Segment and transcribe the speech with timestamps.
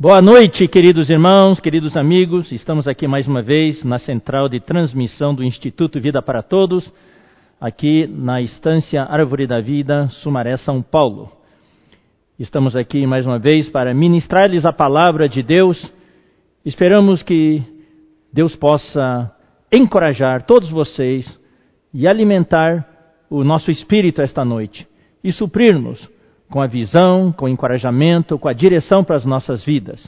[0.00, 2.52] Boa noite, queridos irmãos, queridos amigos.
[2.52, 6.88] Estamos aqui mais uma vez na central de transmissão do Instituto Vida para Todos,
[7.60, 11.32] aqui na Estância Árvore da Vida, Sumaré, São Paulo.
[12.38, 15.92] Estamos aqui mais uma vez para ministrar-lhes a palavra de Deus.
[16.64, 17.60] Esperamos que
[18.32, 19.34] Deus possa
[19.72, 21.26] encorajar todos vocês
[21.92, 22.86] e alimentar
[23.28, 24.86] o nosso espírito esta noite
[25.24, 26.08] e suprir-nos
[26.50, 30.04] com a visão, com o encorajamento, com a direção para as nossas vidas.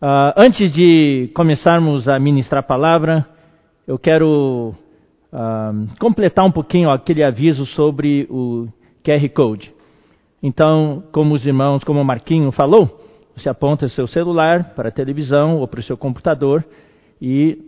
[0.00, 3.26] Uh, antes de começarmos a ministrar a palavra,
[3.86, 4.74] eu quero
[5.32, 8.68] uh, completar um pouquinho aquele aviso sobre o
[9.02, 9.72] QR Code.
[10.42, 13.00] Então, como os irmãos, como o Marquinho falou,
[13.34, 16.64] você aponta o seu celular para a televisão ou para o seu computador
[17.20, 17.58] e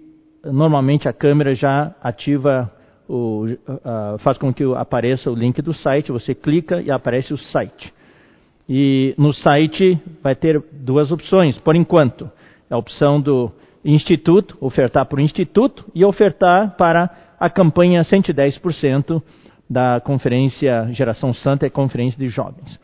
[0.45, 2.73] normalmente a câmera já ativa
[3.09, 7.39] o, uh, faz com que apareça o link do site, você clica e aparece o
[7.39, 7.93] site.
[8.69, 12.31] E no site vai ter duas opções, por enquanto.
[12.71, 13.51] A opção do
[13.83, 17.09] Instituto, ofertar para o Instituto, e ofertar para
[17.41, 19.23] a campanha 110%
[19.71, 22.79] da Conferência Geração Santa e Conferência de Jovens.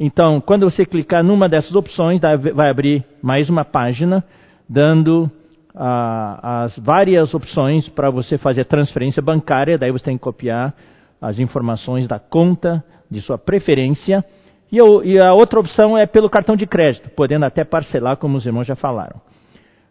[0.00, 2.20] Então, quando você clicar numa dessas opções,
[2.54, 4.24] vai abrir mais uma página
[4.68, 5.30] dando
[5.74, 10.74] as várias opções para você fazer transferência bancária, daí você tem que copiar
[11.20, 14.24] as informações da conta de sua preferência.
[14.70, 18.44] E, e a outra opção é pelo cartão de crédito, podendo até parcelar, como os
[18.44, 19.20] irmãos já falaram.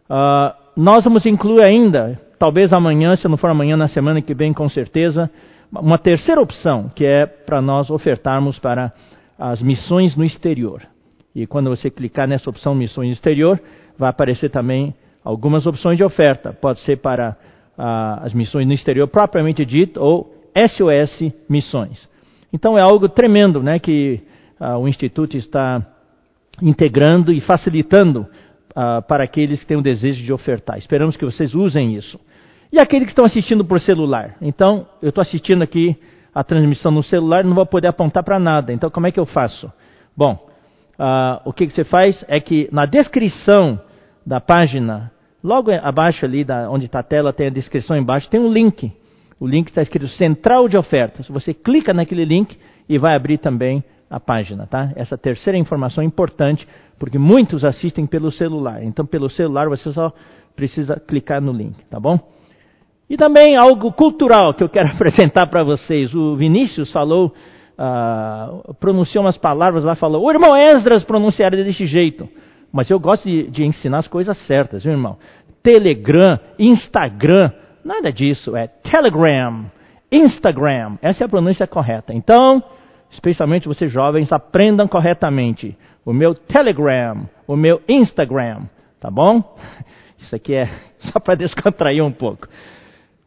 [0.08, 4.52] Uh, nós vamos incluir ainda, talvez amanhã, se não for amanhã, na semana que vem,
[4.52, 5.30] com certeza,
[5.70, 8.92] uma terceira opção, que é para nós ofertarmos para
[9.38, 10.82] as missões no exterior.
[11.34, 13.58] E quando você clicar nessa opção Missões no Exterior,
[13.98, 14.94] vai aparecer também
[15.24, 16.52] algumas opções de oferta.
[16.52, 17.36] Pode ser para
[17.76, 22.08] ah, as missões no exterior propriamente dito ou SOS Missões.
[22.52, 24.20] Então é algo tremendo né, que
[24.60, 25.84] ah, o Instituto está
[26.60, 28.26] integrando e facilitando
[28.74, 30.78] ah, para aqueles que têm o desejo de ofertar.
[30.78, 32.20] Esperamos que vocês usem isso.
[32.70, 34.36] E aqueles que estão assistindo por celular.
[34.40, 35.96] Então, eu estou assistindo aqui
[36.34, 38.72] a transmissão no celular, não vou poder apontar para nada.
[38.72, 39.70] Então, como é que eu faço?
[40.16, 40.48] Bom,
[41.44, 43.78] o que, que você faz é que na descrição
[44.26, 45.10] da página,
[45.42, 48.92] logo abaixo ali, da, onde está a tela, tem a descrição embaixo, tem um link.
[49.40, 51.26] O link está escrito Central de Ofertas.
[51.28, 52.56] Você clica naquele link
[52.88, 54.92] e vai abrir também a página, tá?
[54.94, 58.84] Essa terceira informação é importante, porque muitos assistem pelo celular.
[58.84, 60.12] Então, pelo celular, você só
[60.54, 62.18] precisa clicar no link, tá bom?
[63.08, 66.14] E também algo cultural que eu quero apresentar para vocês.
[66.14, 67.34] O Vinícius falou,
[67.78, 72.28] uh, pronunciou umas palavras lá, falou, o irmão Esdras pronunciaria desse jeito.
[72.72, 75.18] Mas eu gosto de, de ensinar as coisas certas, viu, irmão?
[75.62, 77.52] Telegram, Instagram,
[77.84, 78.56] nada disso.
[78.56, 79.70] É Telegram,
[80.10, 80.96] Instagram.
[81.02, 82.14] Essa é a pronúncia correta.
[82.14, 82.62] Então,
[83.10, 85.76] especialmente vocês jovens, aprendam corretamente.
[86.04, 88.62] O meu Telegram, o meu Instagram,
[88.98, 89.56] tá bom?
[90.18, 90.68] Isso aqui é
[91.12, 92.48] só para descontrair um pouco.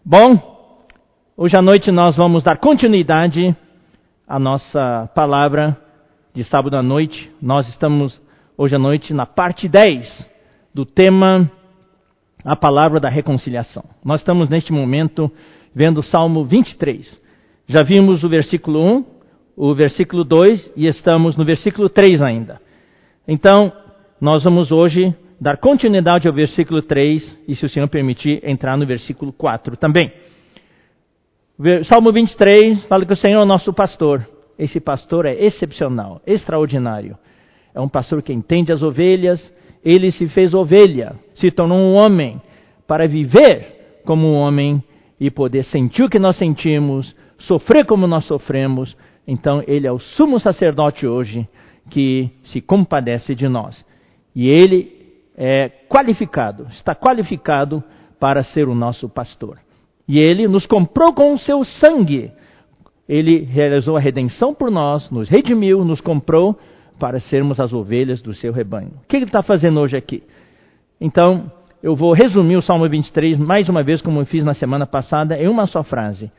[0.03, 0.57] Bom,
[1.37, 3.55] hoje à noite nós vamos dar continuidade
[4.27, 5.77] à nossa palavra
[6.33, 7.31] de sábado à noite.
[7.41, 8.19] Nós estamos
[8.57, 10.29] hoje à noite na parte 10
[10.73, 11.49] do tema
[12.43, 13.83] A Palavra da Reconciliação.
[14.03, 15.29] Nós estamos neste momento
[15.73, 17.21] vendo o Salmo 23.
[17.67, 19.05] Já vimos o versículo 1,
[19.57, 22.61] o versículo 2 e estamos no versículo 3 ainda.
[23.27, 23.73] Então,
[24.21, 28.85] nós vamos hoje dar continuidade ao versículo 3 e, se o Senhor permitir, entrar no
[28.85, 30.13] versículo 4 também.
[31.89, 34.25] Salmo 23 fala que o Senhor é o nosso pastor.
[34.57, 37.17] Esse pastor é excepcional, extraordinário
[37.75, 39.53] é um pastor que entende as ovelhas,
[39.83, 42.41] ele se fez ovelha, se tornou um homem
[42.87, 44.81] para viver como um homem
[45.19, 48.95] e poder sentir o que nós sentimos, sofrer como nós sofremos.
[49.27, 51.47] Então, ele é o sumo sacerdote hoje
[51.89, 53.85] que se compadece de nós.
[54.33, 54.91] E ele
[55.37, 57.83] é qualificado, está qualificado
[58.19, 59.59] para ser o nosso pastor.
[60.07, 62.31] E ele nos comprou com o seu sangue.
[63.07, 66.57] Ele realizou a redenção por nós, nos redimiu, nos comprou
[66.99, 68.91] para sermos as ovelhas do seu rebanho.
[69.03, 70.23] O que ele está fazendo hoje aqui?
[70.99, 71.51] Então,
[71.83, 75.37] eu vou resumir o Salmo 23 mais uma vez, como eu fiz na semana passada,
[75.37, 76.31] em uma só frase.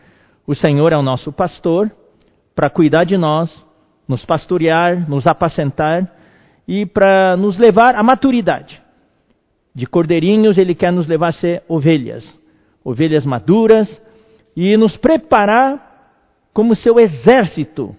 [0.47, 1.91] O Senhor é o nosso pastor
[2.55, 3.65] para cuidar de nós,
[4.09, 6.11] nos pastorear, nos apacentar
[6.67, 8.81] e para nos levar à maturidade.
[9.75, 12.25] De cordeirinhos, Ele quer nos levar a ser ovelhas,
[12.83, 14.03] ovelhas maduras
[14.57, 15.87] e nos preparar
[16.53, 17.95] como seu exército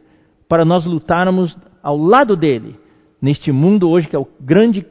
[0.50, 2.76] para nós lutarmos ao lado dele,
[3.22, 4.86] neste mundo hoje que é o grande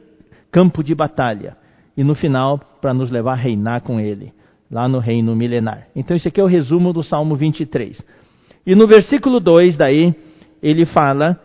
[0.51, 1.55] campo de batalha,
[1.95, 4.33] e no final para nos levar a reinar com ele,
[4.69, 5.87] lá no reino milenar.
[5.95, 8.01] Então, esse aqui é o resumo do Salmo 23.
[8.65, 10.13] E no versículo 2, daí,
[10.61, 11.39] ele fala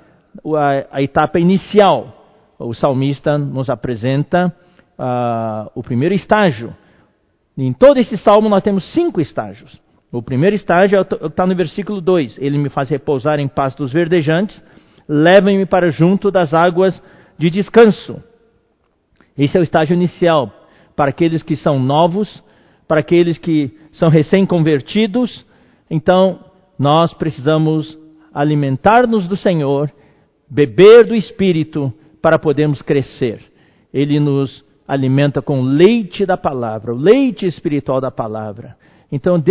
[0.57, 2.25] a, a etapa inicial,
[2.59, 4.55] o salmista nos apresenta
[4.99, 6.75] uh, o primeiro estágio.
[7.57, 9.81] Em todo esse salmo nós temos cinco estágios.
[10.11, 12.37] O primeiro estágio está no versículo 2.
[12.39, 14.63] Ele me faz repousar em pastos verdejantes,
[15.09, 17.01] leva-me para junto das águas
[17.39, 18.23] de descanso.
[19.37, 20.53] Esse é o estágio inicial
[20.95, 22.43] para aqueles que são novos,
[22.87, 25.45] para aqueles que são recém-convertidos.
[25.91, 26.41] Então,
[26.79, 27.99] nós precisamos
[28.33, 29.91] alimentar-nos do Senhor,
[30.49, 33.41] beber do Espírito para podermos crescer.
[33.93, 38.77] Ele nos alimenta com leite da palavra, o leite espiritual da palavra.
[39.11, 39.43] Então,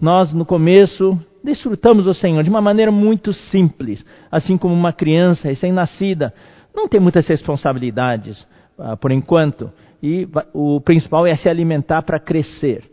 [0.00, 5.48] nós no começo desfrutamos o Senhor de uma maneira muito simples, assim como uma criança
[5.48, 6.32] recém-nascida
[6.74, 8.40] não tem muitas responsabilidades
[8.78, 9.70] uh, por enquanto,
[10.02, 12.88] e o principal é se alimentar para crescer.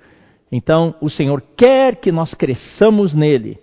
[0.51, 3.57] Então, o Senhor quer que nós cresçamos nele,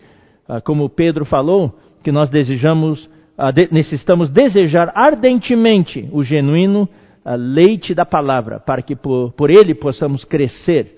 [0.48, 3.04] uh, como Pedro falou, que nós desejamos,
[3.38, 6.88] uh, de, necessitamos desejar ardentemente o genuíno
[7.26, 10.94] leite da palavra, para que por, por ele possamos crescer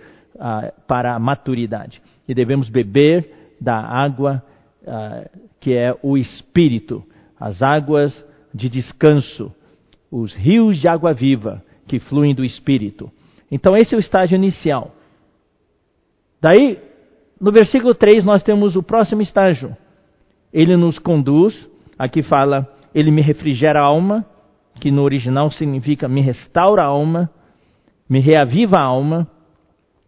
[0.85, 2.03] para a maturidade.
[2.27, 3.31] E devemos beber
[3.61, 4.43] da água
[5.61, 7.05] que é o Espírito,
[7.39, 8.25] as águas
[8.55, 9.53] de descanso,
[10.11, 13.11] os rios de água viva que fluem do Espírito.
[13.51, 14.95] Então, esse é o estágio inicial.
[16.41, 16.79] Daí,
[17.41, 19.77] no versículo 3, nós temos o próximo estágio.
[20.53, 21.69] Ele nos conduz,
[21.99, 24.25] aqui fala, ele me refrigera a alma,
[24.81, 27.31] que no original significa me restaura a alma,
[28.09, 29.27] me reaviva a alma,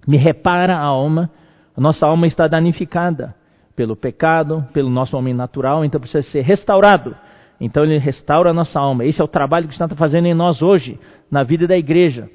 [0.06, 1.30] me repara a alma.
[1.76, 3.37] A nossa alma está danificada
[3.78, 7.14] pelo pecado, pelo nosso homem natural, então precisa ser restaurado.
[7.60, 9.04] Então ele restaura a nossa alma.
[9.04, 10.98] Esse é o trabalho que o Senhor está fazendo em nós hoje,
[11.30, 12.28] na vida da igreja.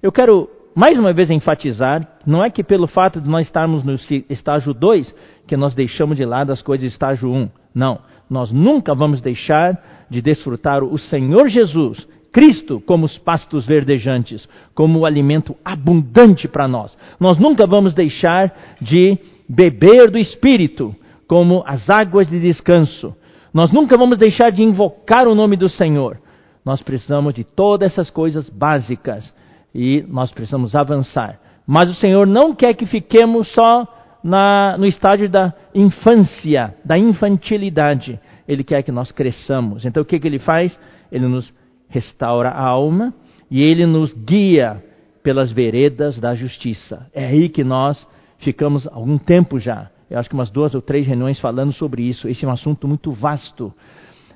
[0.00, 3.96] Eu quero mais uma vez enfatizar, não é que pelo fato de nós estarmos no
[4.30, 5.12] estágio 2,
[5.48, 7.34] que nós deixamos de lado as coisas do estágio 1.
[7.34, 7.50] Um.
[7.74, 7.98] Não.
[8.30, 15.00] Nós nunca vamos deixar de desfrutar o Senhor Jesus, Cristo, como os pastos verdejantes, como
[15.00, 16.96] o alimento abundante para nós.
[17.18, 19.18] Nós nunca vamos deixar de
[19.48, 20.94] beber do Espírito,
[21.26, 23.14] como as águas de descanso.
[23.52, 26.18] Nós nunca vamos deixar de invocar o nome do Senhor.
[26.64, 29.32] Nós precisamos de todas essas coisas básicas
[29.74, 31.38] e nós precisamos avançar.
[31.66, 33.86] Mas o Senhor não quer que fiquemos só
[34.22, 38.18] na, no estágio da infância, da infantilidade.
[38.48, 39.84] Ele quer que nós cresçamos.
[39.84, 40.78] Então o que, que ele faz?
[41.12, 41.52] Ele nos
[41.88, 43.14] restaura a alma
[43.50, 44.82] e ele nos guia
[45.22, 47.06] pelas veredas da justiça.
[47.14, 48.06] É aí que nós
[48.44, 52.28] ficamos algum tempo já eu acho que umas duas ou três reuniões falando sobre isso.
[52.28, 53.72] Esse é um assunto muito vasto.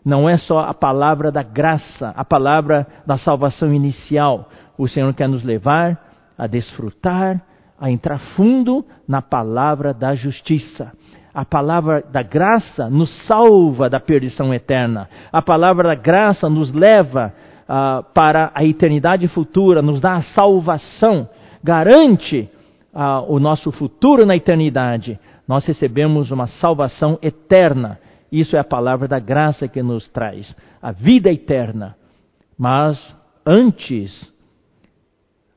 [0.05, 4.49] Não é só a palavra da graça, a palavra da salvação inicial.
[4.77, 5.97] O Senhor quer nos levar
[6.37, 7.43] a desfrutar,
[7.79, 10.93] a entrar fundo na palavra da justiça.
[11.35, 15.09] A palavra da graça nos salva da perdição eterna.
[15.31, 17.33] A palavra da graça nos leva
[17.69, 21.29] uh, para a eternidade futura, nos dá a salvação,
[21.63, 22.51] garante
[22.93, 25.19] uh, o nosso futuro na eternidade
[25.49, 27.99] nós recebemos uma salvação eterna.
[28.31, 31.97] Isso é a palavra da graça que nos traz, a vida eterna.
[32.59, 34.31] Mas antes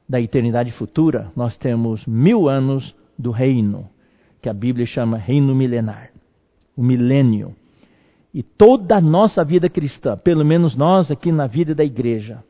[0.08, 3.90] da eternidade futura, nós temos mil anos do reino,
[4.42, 6.10] que a Bíblia chama reino milenar,
[6.76, 7.54] o milênio.
[8.34, 12.42] E toda a nossa vida cristã, pelo menos nós aqui na vida da igreja,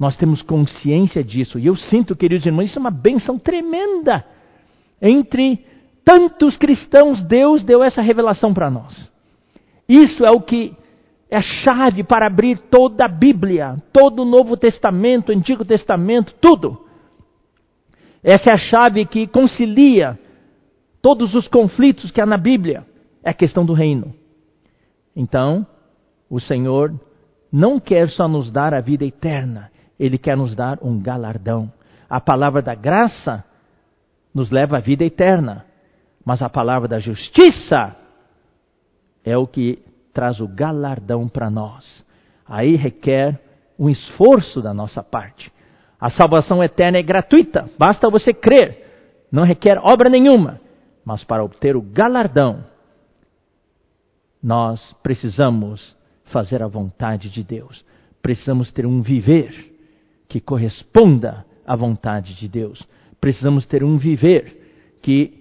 [0.00, 1.58] nós temos consciência disso.
[1.58, 4.24] E eu sinto, queridos irmãos, isso é uma benção tremenda
[5.00, 5.62] entre
[6.02, 9.10] tantos cristãos, Deus deu essa revelação para nós.
[9.86, 10.74] Isso é o que
[11.30, 16.86] é a chave para abrir toda a Bíblia, todo o Novo Testamento, Antigo Testamento, tudo.
[18.22, 20.18] Essa é a chave que concilia
[21.02, 22.86] todos os conflitos que há na Bíblia.
[23.22, 24.14] É a questão do reino.
[25.14, 25.66] Então,
[26.28, 26.98] o Senhor
[27.52, 29.69] não quer só nos dar a vida eterna,
[30.00, 31.70] Ele quer nos dar um galardão.
[32.08, 33.44] A palavra da graça
[34.32, 35.66] nos leva à vida eterna.
[36.24, 37.94] Mas a palavra da justiça
[39.22, 39.78] é o que
[40.14, 42.02] traz o galardão para nós.
[42.48, 43.38] Aí requer
[43.78, 45.52] um esforço da nossa parte.
[46.00, 50.58] A salvação eterna é gratuita, basta você crer, não requer obra nenhuma.
[51.04, 52.64] Mas para obter o galardão,
[54.42, 57.84] nós precisamos fazer a vontade de Deus.
[58.22, 59.69] Precisamos ter um viver
[60.30, 62.86] que corresponda à vontade de Deus.
[63.20, 65.32] Precisamos ter um viver que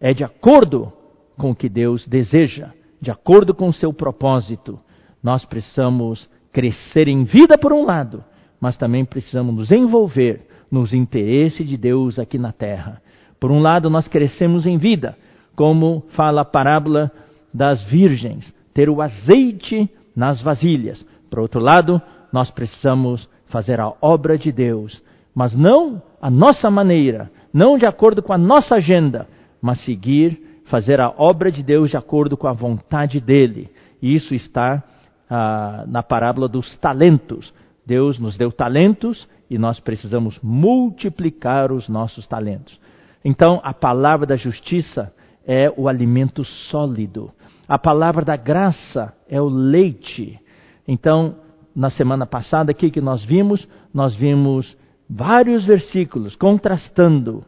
[0.00, 0.92] é de acordo
[1.38, 4.80] com o que Deus deseja, de acordo com o seu propósito.
[5.22, 8.24] Nós precisamos crescer em vida por um lado,
[8.60, 13.00] mas também precisamos nos envolver nos interesses de Deus aqui na terra.
[13.38, 15.16] Por um lado, nós crescemos em vida,
[15.54, 17.12] como fala a parábola
[17.54, 21.06] das virgens, ter o azeite nas vasilhas.
[21.30, 22.02] Por outro lado,
[22.32, 25.02] nós precisamos fazer a obra de Deus,
[25.34, 29.26] mas não a nossa maneira, não de acordo com a nossa agenda,
[29.62, 33.70] mas seguir, fazer a obra de Deus de acordo com a vontade dele.
[34.02, 34.84] E isso está
[35.30, 37.50] ah, na parábola dos talentos.
[37.86, 42.78] Deus nos deu talentos e nós precisamos multiplicar os nossos talentos.
[43.24, 45.10] Então, a palavra da justiça
[45.46, 47.32] é o alimento sólido.
[47.66, 50.38] A palavra da graça é o leite.
[50.86, 51.36] Então,
[51.76, 54.74] na semana passada aqui que nós vimos, nós vimos
[55.08, 57.44] vários versículos contrastando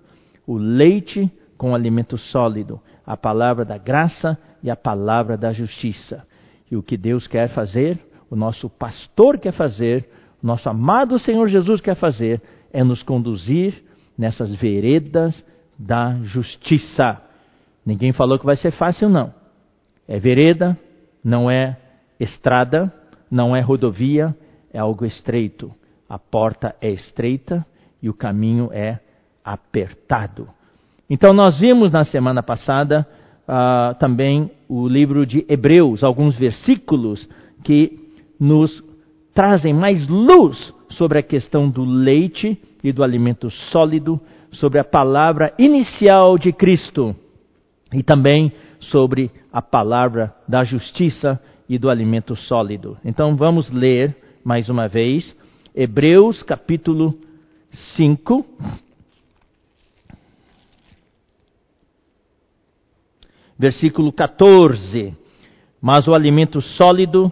[0.47, 6.27] o leite com o alimento sólido, a palavra da graça e a palavra da justiça.
[6.71, 7.99] E o que Deus quer fazer,
[8.31, 10.07] o nosso pastor quer fazer,
[10.43, 13.83] o nosso amado Senhor Jesus quer fazer, é nos conduzir
[14.17, 15.43] nessas veredas
[15.79, 17.19] da justiça.
[17.85, 19.33] Ninguém falou que vai ser fácil, não.
[20.07, 20.79] É vereda,
[21.25, 21.79] não é
[22.21, 22.93] estrada,
[23.31, 24.35] não é rodovia,
[24.73, 25.73] é algo estreito.
[26.09, 27.65] A porta é estreita
[28.03, 28.99] e o caminho é
[29.45, 30.49] apertado.
[31.09, 33.07] Então, nós vimos na semana passada
[33.49, 37.27] uh, também o livro de Hebreus, alguns versículos
[37.65, 37.99] que
[38.39, 38.83] nos
[39.35, 44.21] trazem mais luz sobre a questão do leite e do alimento sólido,
[44.53, 47.15] sobre a palavra inicial de Cristo
[47.93, 52.97] e também sobre a palavra da justiça e do alimento sólido.
[53.05, 55.37] Então vamos ler mais uma vez
[55.75, 57.19] Hebreus capítulo
[57.97, 58.45] 5.
[63.59, 65.15] Versículo 14.
[65.81, 67.31] Mas o alimento sólido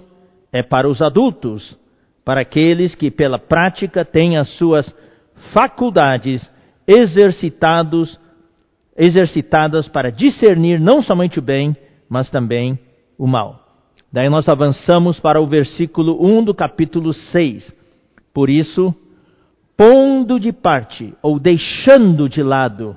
[0.52, 1.76] é para os adultos,
[2.24, 4.94] para aqueles que pela prática têm as suas
[5.52, 6.48] faculdades
[6.86, 8.18] exercitados,
[8.96, 11.76] exercitadas para discernir não somente o bem,
[12.08, 12.78] mas também
[13.18, 13.65] o mal.
[14.12, 17.72] Daí nós avançamos para o versículo 1 do capítulo 6.
[18.32, 18.94] Por isso,
[19.76, 22.96] pondo de parte ou deixando de lado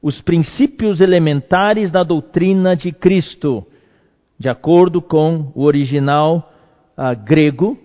[0.00, 3.66] os princípios elementares da doutrina de Cristo,
[4.38, 6.52] de acordo com o original
[6.96, 7.76] uh, grego,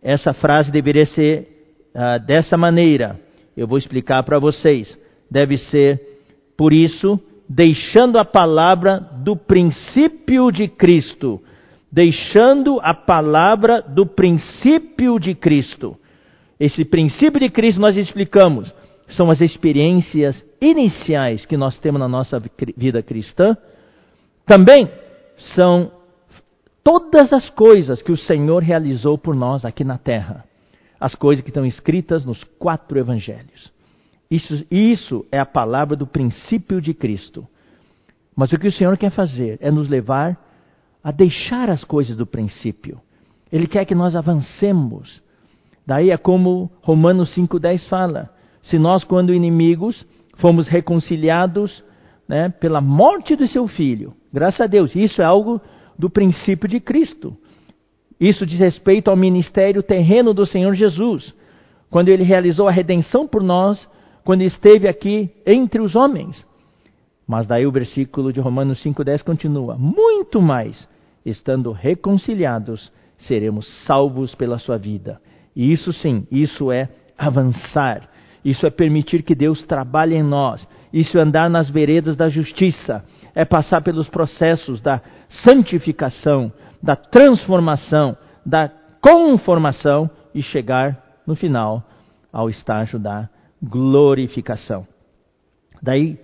[0.00, 3.18] essa frase deveria ser uh, dessa maneira.
[3.56, 4.96] Eu vou explicar para vocês.
[5.28, 6.00] Deve ser,
[6.56, 7.18] por isso,
[7.48, 11.42] deixando a palavra do princípio de Cristo.
[11.96, 15.96] Deixando a palavra do princípio de Cristo.
[16.60, 18.70] Esse princípio de Cristo nós explicamos.
[19.08, 22.38] São as experiências iniciais que nós temos na nossa
[22.76, 23.56] vida cristã.
[24.44, 24.90] Também
[25.54, 25.90] são
[26.84, 30.44] todas as coisas que o Senhor realizou por nós aqui na terra.
[31.00, 33.72] As coisas que estão escritas nos quatro evangelhos.
[34.30, 37.48] Isso, isso é a palavra do princípio de Cristo.
[38.36, 40.44] Mas o que o Senhor quer fazer é nos levar
[41.06, 43.00] a deixar as coisas do princípio.
[43.52, 45.22] Ele quer que nós avancemos.
[45.86, 48.28] Daí é como Romanos 5,10 fala:
[48.60, 50.04] se nós, quando inimigos,
[50.38, 51.84] fomos reconciliados
[52.28, 55.60] né, pela morte do seu filho, graças a Deus, isso é algo
[55.96, 57.36] do princípio de Cristo.
[58.18, 61.32] Isso diz respeito ao ministério terreno do Senhor Jesus,
[61.88, 63.88] quando ele realizou a redenção por nós,
[64.24, 66.44] quando esteve aqui entre os homens.
[67.28, 70.88] Mas daí o versículo de Romanos 5,10 continua: Muito mais,
[71.28, 75.20] estando reconciliados, seremos salvos pela sua vida.
[75.54, 78.08] E isso sim, isso é avançar.
[78.44, 80.66] Isso é permitir que Deus trabalhe em nós.
[80.92, 83.04] Isso é andar nas veredas da justiça
[83.36, 85.02] é passar pelos processos da
[85.44, 86.50] santificação,
[86.82, 91.84] da transformação, da conformação e chegar no final
[92.32, 93.28] ao estágio da
[93.62, 94.88] glorificação.
[95.82, 96.18] Daí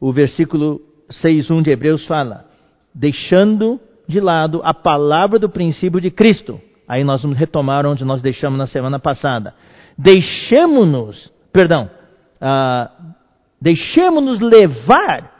[0.00, 2.44] o versículo 6:1 de Hebreus fala:
[2.92, 6.60] deixando de lado a palavra do princípio de Cristo.
[6.88, 9.54] Aí nós vamos retomar onde nós deixamos na semana passada.
[9.98, 11.90] Deixemos-nos, perdão,
[12.36, 13.14] uh,
[13.60, 15.32] deixemos-nos levar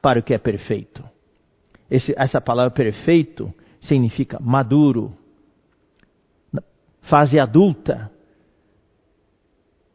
[0.00, 1.02] para o que é perfeito.
[1.90, 3.52] Esse, essa palavra perfeito
[3.82, 5.16] significa maduro,
[7.02, 8.10] fase adulta,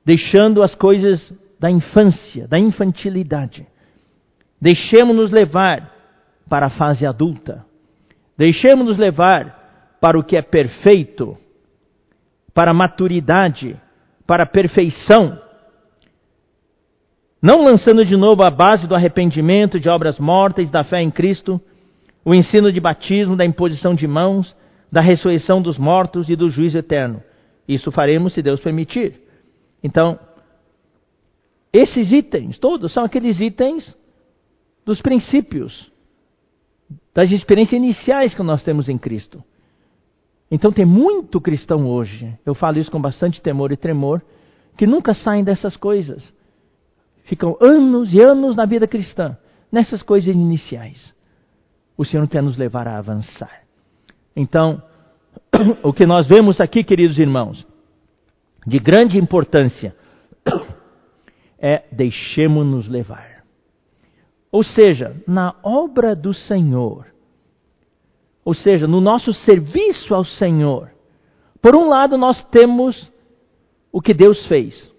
[0.06, 3.68] deixando as coisas da infância, da infantilidade.
[4.62, 5.94] Deixemos-nos levar
[6.48, 7.66] para a fase adulta.
[8.40, 11.38] Deixemos-nos levar para o que é perfeito,
[12.56, 13.80] para a maturidade,
[14.26, 15.40] para a perfeição
[17.42, 21.60] não lançando de novo a base do arrependimento, de obras mortas, da fé em Cristo,
[22.24, 24.54] o ensino de batismo, da imposição de mãos,
[24.92, 27.24] da ressurreição dos mortos e do juízo eterno.
[27.68, 29.22] Isso faremos se Deus permitir.
[29.82, 30.20] Então,
[31.72, 33.96] esses itens, todos, são aqueles itens
[34.86, 35.89] dos princípios,
[37.14, 39.44] das experiências iniciais que nós temos em Cristo.
[40.52, 44.22] Então tem muito cristão hoje, eu falo isso com bastante temor e tremor,
[44.78, 46.24] que nunca saem dessas coisas.
[47.26, 49.38] Ficam anos e anos na vida cristã,
[49.72, 51.14] nessas coisas iniciais.
[51.96, 53.64] O Senhor quer nos levar a avançar.
[54.36, 54.82] Então,
[55.84, 57.68] o que nós vemos aqui, queridos irmãos,
[58.66, 59.96] de grande importância,
[61.60, 63.29] é deixemos-nos levar.
[64.52, 67.08] Ou seja, na obra do Senhor,
[68.44, 70.92] ou seja, no nosso serviço ao Senhor,
[71.62, 73.12] por um lado nós temos
[73.92, 74.92] o que Deus fez.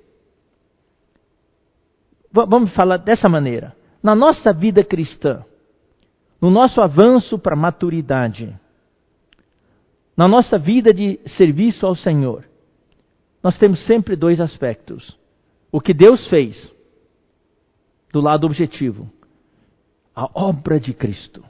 [2.33, 3.75] Vamos falar dessa maneira.
[4.03, 5.45] Na nossa vida cristã,
[6.41, 8.57] no nosso avanço para a maturidade,
[10.17, 12.49] na nossa vida de serviço ao Senhor,
[13.43, 15.19] nós temos sempre dois aspectos:
[15.73, 16.73] o que Deus fez,
[18.13, 19.11] do lado objetivo,
[20.15, 21.45] a obra de Cristo.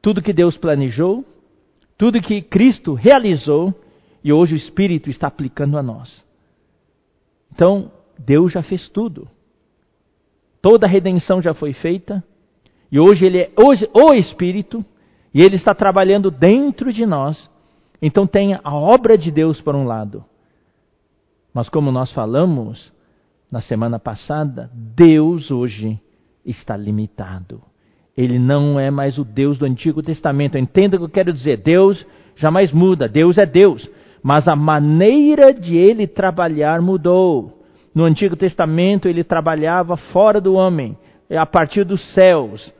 [0.00, 1.24] Tudo que Deus planejou,
[1.98, 3.74] tudo que Cristo realizou
[4.22, 6.24] e hoje o Espírito está aplicando a nós.
[7.52, 9.28] Então, Deus já fez tudo.
[10.60, 12.24] Toda a redenção já foi feita
[12.90, 14.84] e hoje ele é hoje o Espírito
[15.32, 17.50] e ele está trabalhando dentro de nós.
[18.00, 20.24] Então tem a obra de Deus por um lado.
[21.52, 22.92] Mas como nós falamos
[23.50, 26.00] na semana passada, Deus hoje
[26.46, 27.60] está limitado.
[28.16, 30.56] Ele não é mais o Deus do Antigo Testamento.
[30.56, 31.58] Entenda o que eu quero dizer.
[31.58, 32.04] Deus
[32.36, 33.08] jamais muda.
[33.08, 33.88] Deus é Deus.
[34.22, 37.62] Mas a maneira de ele trabalhar mudou.
[37.94, 40.96] No Antigo Testamento ele trabalhava fora do homem,
[41.30, 42.72] a partir dos céus.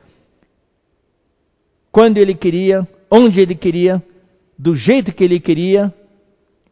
[1.91, 4.03] Quando ele queria, onde ele queria,
[4.57, 5.93] do jeito que ele queria,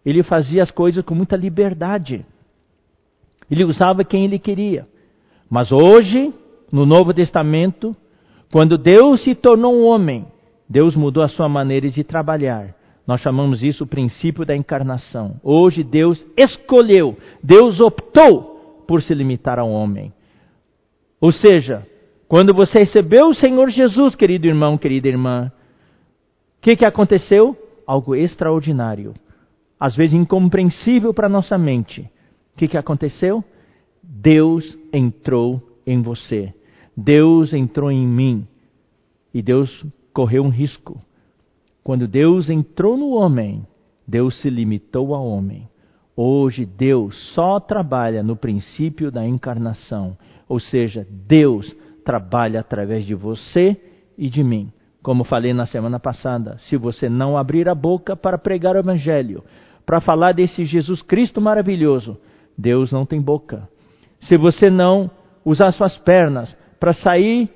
[0.05, 2.23] ele fazia as coisas com muita liberdade.
[3.49, 4.87] Ele usava quem ele queria.
[5.49, 6.33] Mas hoje,
[6.71, 7.95] no Novo Testamento,
[8.51, 10.25] quando Deus se tornou um homem,
[10.69, 12.75] Deus mudou a sua maneira de trabalhar.
[13.07, 15.39] Nós chamamos isso o princípio da encarnação.
[15.43, 20.11] Hoje Deus escolheu, Deus optou por se limitar ao homem.
[21.21, 21.85] Ou seja,
[22.27, 25.51] quando você recebeu o Senhor Jesus, querido irmão, querida irmã,
[26.57, 27.55] o que, que aconteceu?
[27.85, 29.13] Algo extraordinário.
[29.79, 32.01] Às vezes incompreensível para nossa mente.
[32.53, 33.43] O que, que aconteceu?
[34.01, 36.53] Deus entrou em você.
[36.95, 38.47] Deus entrou em mim
[39.33, 41.01] e Deus correu um risco.
[41.83, 43.65] Quando Deus entrou no homem,
[44.07, 45.67] Deus se limitou ao homem.
[46.15, 50.17] Hoje Deus só trabalha no princípio da encarnação,
[50.47, 53.75] ou seja, Deus trabalha através de você
[54.17, 54.71] e de mim.
[55.03, 59.43] Como falei na semana passada, se você não abrir a boca para pregar o Evangelho,
[59.85, 62.17] para falar desse Jesus Cristo maravilhoso,
[62.57, 63.67] Deus não tem boca.
[64.21, 65.11] Se você não
[65.45, 67.49] usar suas pernas para sair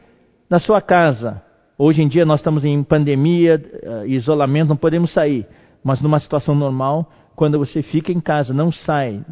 [0.48, 1.42] da sua casa.
[1.78, 5.48] Hoje em dia nós estamos em pandemia, eh, isolamento, não podemos sair.
[5.84, 9.24] Mas numa situação normal, quando você fica em casa, não sai,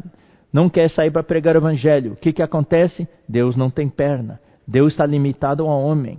[0.52, 3.06] não quer sair para pregar o evangelho, o que, que acontece?
[3.28, 4.40] Deus não tem perna.
[4.66, 6.18] Deus está limitado ao homem.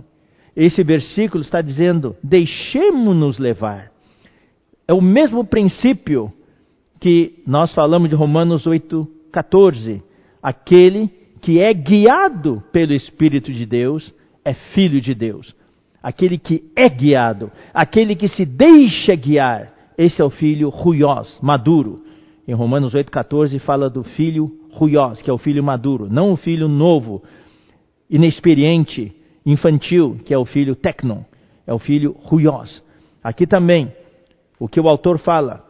[0.56, 3.90] Esse versículo está dizendo: deixemos-nos levar.
[4.86, 6.32] É o mesmo princípio
[6.98, 10.02] que nós falamos de Romanos 8, 14.
[10.42, 15.54] Aquele que é guiado pelo Espírito de Deus é filho de Deus.
[16.02, 22.02] Aquele que é guiado, aquele que se deixa guiar, esse é o filho ruiós, maduro.
[22.48, 26.68] Em Romanos 8,14 fala do filho ruiós, que é o filho maduro, não o filho
[26.68, 27.22] novo,
[28.08, 29.12] inexperiente,
[29.44, 31.22] infantil, que é o filho tecnon,
[31.66, 32.82] é o filho ruiós.
[33.22, 33.92] Aqui também,
[34.58, 35.64] o que o autor fala,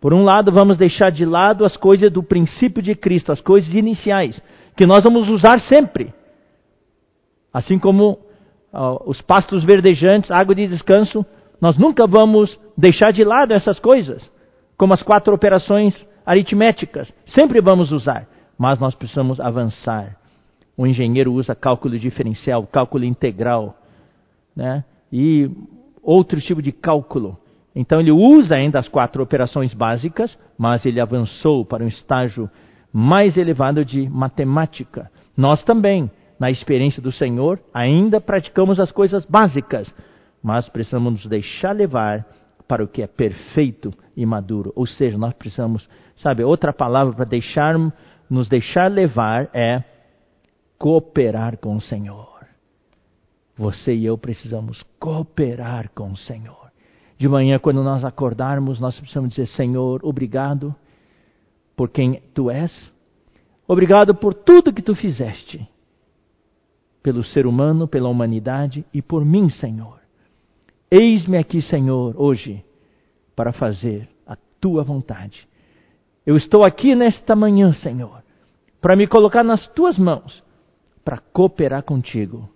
[0.00, 3.72] por um lado, vamos deixar de lado as coisas do princípio de Cristo, as coisas
[3.74, 4.40] iniciais
[4.76, 6.12] que nós vamos usar sempre.
[7.52, 8.12] Assim como
[8.72, 11.24] uh, os pastos verdejantes, água de descanso,
[11.60, 14.28] nós nunca vamos deixar de lado essas coisas,
[14.76, 20.16] como as quatro operações aritméticas, sempre vamos usar, mas nós precisamos avançar.
[20.76, 23.76] O engenheiro usa cálculo diferencial, cálculo integral,
[24.56, 24.84] né?
[25.12, 25.50] e
[26.02, 27.38] outro tipo de cálculo.
[27.74, 32.50] Então ele usa ainda as quatro operações básicas, mas ele avançou para um estágio
[32.92, 35.10] mais elevado de matemática.
[35.36, 39.92] Nós também, na experiência do Senhor, ainda praticamos as coisas básicas,
[40.42, 42.26] mas precisamos nos deixar levar
[42.68, 44.72] para o que é perfeito e maduro.
[44.76, 47.74] Ou seja, nós precisamos, sabe, outra palavra para deixar,
[48.28, 49.82] nos deixar levar é
[50.78, 52.28] cooperar com o Senhor.
[53.56, 56.70] Você e eu precisamos cooperar com o Senhor.
[57.16, 60.74] De manhã, quando nós acordarmos, nós precisamos dizer: Senhor, obrigado
[61.76, 62.92] por quem tu és.
[63.66, 65.66] Obrigado por tudo que tu fizeste.
[67.02, 70.00] Pelo ser humano, pela humanidade e por mim, Senhor.
[70.90, 72.64] Eis-me aqui, Senhor, hoje,
[73.34, 75.48] para fazer a tua vontade.
[76.24, 78.22] Eu estou aqui nesta manhã, Senhor,
[78.80, 80.44] para me colocar nas tuas mãos,
[81.04, 82.48] para cooperar contigo,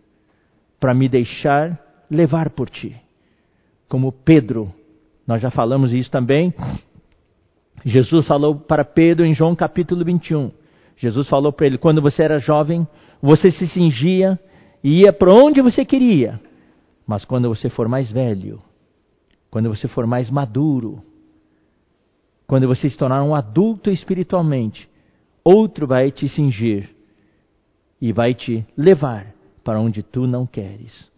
[0.79, 2.95] para me deixar levar por ti.
[3.89, 4.73] Como Pedro,
[5.27, 6.55] nós já falamos isso também.
[7.89, 10.51] Jesus falou para Pedro em João capítulo 21.
[10.97, 12.85] Jesus falou para ele: quando você era jovem,
[13.23, 14.37] você se cingia
[14.83, 16.41] e ia para onde você queria.
[17.07, 18.61] Mas quando você for mais velho,
[19.49, 21.01] quando você for mais maduro,
[22.45, 24.89] quando você se tornar um adulto espiritualmente,
[25.45, 26.91] outro vai te cingir
[28.01, 31.09] e vai te levar para onde tu não queres.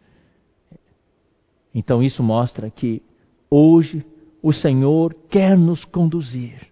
[1.75, 3.03] Então isso mostra que
[3.51, 4.05] hoje
[4.43, 6.67] o Senhor quer nos conduzir.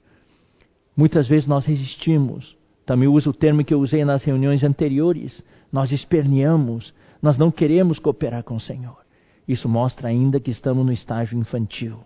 [0.96, 2.56] Muitas vezes nós resistimos.
[2.84, 5.42] Também uso o termo que eu usei nas reuniões anteriores.
[5.72, 8.96] Nós esperneamos, nós não queremos cooperar com o Senhor.
[9.46, 11.98] Isso mostra ainda que estamos no estágio infantil.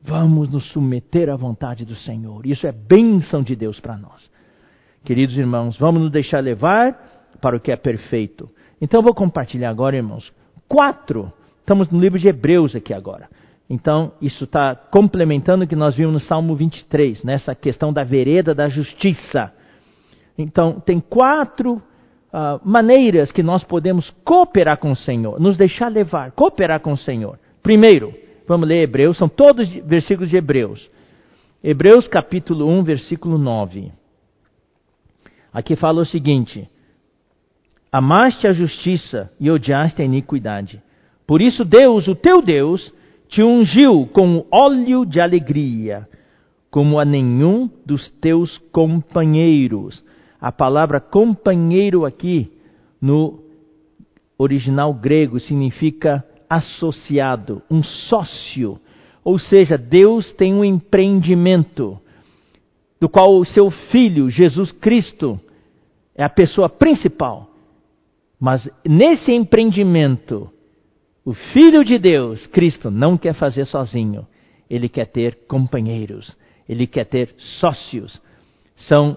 [0.00, 2.46] Vamos nos submeter à vontade do Senhor.
[2.46, 4.30] Isso é bênção de Deus para nós.
[5.04, 8.48] Queridos irmãos, vamos nos deixar levar para o que é perfeito.
[8.80, 10.32] Então eu vou compartilhar agora, irmãos,
[10.68, 11.32] quatro.
[11.60, 13.28] Estamos no livro de Hebreus aqui agora.
[13.68, 18.54] Então, isso está complementando o que nós vimos no Salmo 23, nessa questão da vereda
[18.54, 19.52] da justiça.
[20.36, 26.32] Então, tem quatro uh, maneiras que nós podemos cooperar com o Senhor, nos deixar levar,
[26.32, 27.38] cooperar com o Senhor.
[27.62, 28.12] Primeiro,
[28.46, 30.90] vamos ler Hebreus, são todos versículos de Hebreus.
[31.62, 33.92] Hebreus capítulo 1, versículo 9.
[35.52, 36.68] Aqui fala o seguinte:
[37.92, 40.82] Amaste a justiça e odiaste a iniquidade.
[41.26, 42.92] Por isso Deus, o teu Deus,
[43.32, 46.06] te ungiu com óleo de alegria,
[46.70, 50.04] como a nenhum dos teus companheiros.
[50.38, 52.52] A palavra companheiro aqui,
[53.00, 53.42] no
[54.36, 58.78] original grego, significa associado, um sócio.
[59.24, 61.98] Ou seja, Deus tem um empreendimento,
[63.00, 65.40] do qual o seu filho, Jesus Cristo,
[66.14, 67.50] é a pessoa principal.
[68.38, 70.50] Mas nesse empreendimento,
[71.24, 74.26] o Filho de Deus, Cristo, não quer fazer sozinho.
[74.68, 76.36] Ele quer ter companheiros,
[76.68, 78.20] ele quer ter sócios.
[78.76, 79.16] São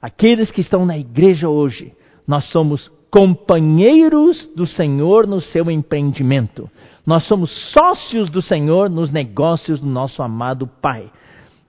[0.00, 1.92] aqueles que estão na igreja hoje,
[2.26, 6.70] nós somos companheiros do Senhor no seu empreendimento.
[7.04, 11.10] Nós somos sócios do Senhor nos negócios do nosso amado Pai.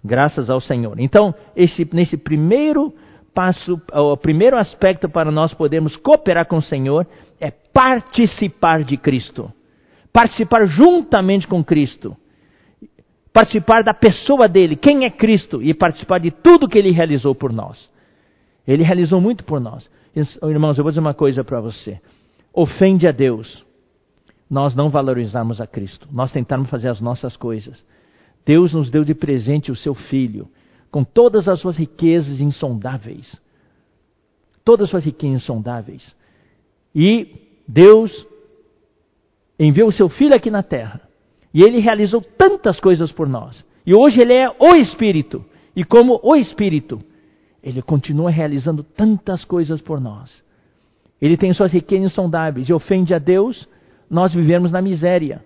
[0.06, 0.98] Graças ao Senhor.
[1.00, 2.94] Então, esse, nesse primeiro
[3.34, 7.06] passo, o primeiro aspecto para nós podermos cooperar com o Senhor
[7.42, 9.52] é participar de Cristo.
[10.14, 12.16] Participar juntamente com Cristo.
[13.34, 17.52] Participar da pessoa dele, quem é Cristo, e participar de tudo que ele realizou por
[17.52, 17.90] nós.
[18.66, 19.90] Ele realizou muito por nós.
[20.44, 22.00] Irmãos, eu vou dizer uma coisa para você.
[22.54, 23.66] Ofende a Deus
[24.54, 27.84] nós não valorizarmos a Cristo, nós tentarmos fazer as nossas coisas.
[28.46, 30.48] Deus nos deu de presente o seu Filho,
[30.92, 33.36] com todas as suas riquezas insondáveis.
[34.64, 36.16] Todas as suas riquezas insondáveis.
[36.94, 38.12] E Deus
[39.68, 41.02] enviou o seu Filho aqui na terra.
[41.54, 43.64] E ele realizou tantas coisas por nós.
[43.86, 45.46] E hoje ele é o Espírito.
[45.76, 47.02] E como o Espírito,
[47.62, 50.44] ele continua realizando tantas coisas por nós.
[51.22, 53.68] Ele tem suas riquezas insondáveis e ofende a Deus
[54.10, 55.44] nós vivemos na miséria.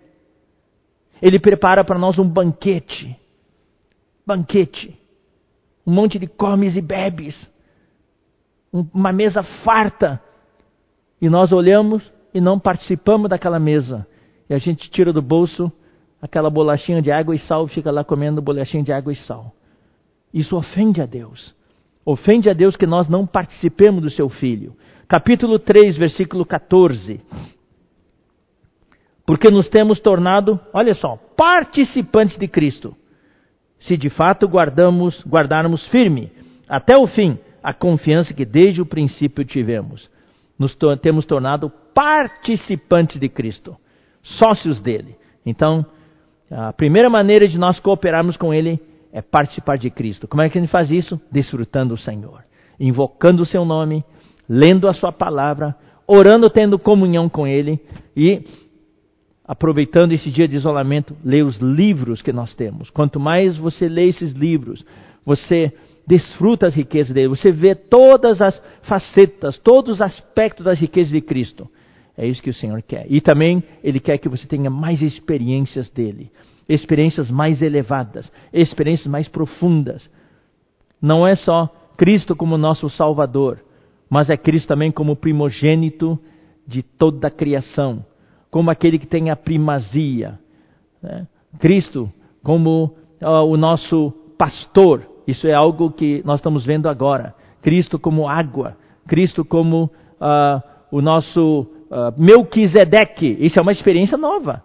[1.22, 3.18] Ele prepara para nós um banquete.
[4.26, 5.00] Banquete.
[5.86, 7.50] Um monte de comes e bebes.
[8.72, 10.22] Uma mesa farta.
[11.22, 14.08] E nós olhamos e não participamos daquela mesa.
[14.50, 15.72] E a gente tira do bolso
[16.22, 19.54] aquela bolachinha de água e sal e fica lá comendo bolachinha de água e sal.
[20.34, 21.56] Isso ofende a Deus.
[22.06, 24.76] Ofende a Deus que nós não participemos do seu filho.
[25.08, 27.20] Capítulo 3, versículo 14.
[29.26, 32.96] Porque nos temos tornado, olha só, participantes de Cristo.
[33.80, 36.32] Se de fato guardamos, guardarmos firme
[36.68, 40.10] até o fim a confiança que desde o princípio tivemos.
[40.58, 43.76] Nos to temos tornado participantes de Cristo,
[44.22, 45.16] sócios dele.
[45.44, 45.84] Então,
[46.52, 48.80] a primeira maneira de nós cooperarmos com ele
[49.12, 50.28] é participar de Cristo.
[50.28, 51.20] Como é que a gente faz isso?
[51.32, 52.44] Desfrutando o Senhor,
[52.80, 54.06] invocando o seu nome,
[54.48, 57.80] lendo a sua palavra, orando, tendo comunhão com Ele
[58.16, 58.44] e
[59.44, 62.92] aproveitando esse dia de isolamento, lê os livros que nós temos.
[62.92, 64.86] Quanto mais você lê esses livros,
[65.26, 65.74] você
[66.06, 71.22] desfruta as riquezas dele, você vê todas as facetas, todos os aspectos das riquezas de
[71.22, 71.68] Cristo.
[72.18, 73.06] É isso que o Senhor quer.
[73.10, 76.32] E também Ele quer que você tenha mais experiências dele
[76.68, 80.10] experiências mais elevadas, experiências mais profundas.
[81.02, 83.60] Não é só Cristo como nosso Salvador,
[84.10, 86.20] mas é Cristo também como primogênito
[86.68, 88.06] de toda a criação,
[88.52, 90.40] como aquele que tem a primazia.
[91.02, 91.28] Né?
[91.60, 92.12] Cristo
[92.44, 95.08] como o nosso pastor.
[95.26, 97.34] Isso é algo que nós estamos vendo agora.
[97.62, 98.78] Cristo como água,
[99.08, 99.86] Cristo como
[100.22, 103.38] uh, o nosso uh, Melquisedeque.
[103.40, 104.64] Isso é uma experiência nova.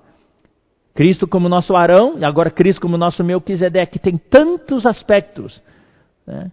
[0.95, 3.99] Cristo como nosso Arão e agora Cristo como nosso Melquisedeque.
[3.99, 5.61] Tem tantos aspectos
[6.27, 6.53] né,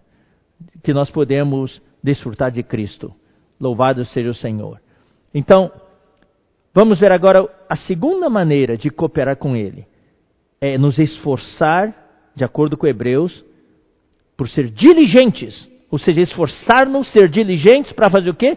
[0.82, 3.12] que nós podemos desfrutar de Cristo.
[3.60, 4.80] Louvado seja o Senhor.
[5.34, 5.70] Então,
[6.74, 9.86] vamos ver agora a segunda maneira de cooperar com Ele.
[10.60, 11.94] É nos esforçar,
[12.34, 13.44] de acordo com Hebreus,
[14.36, 15.68] por ser diligentes.
[15.90, 18.56] Ou seja, esforçar-nos, ser diligentes para fazer o quê?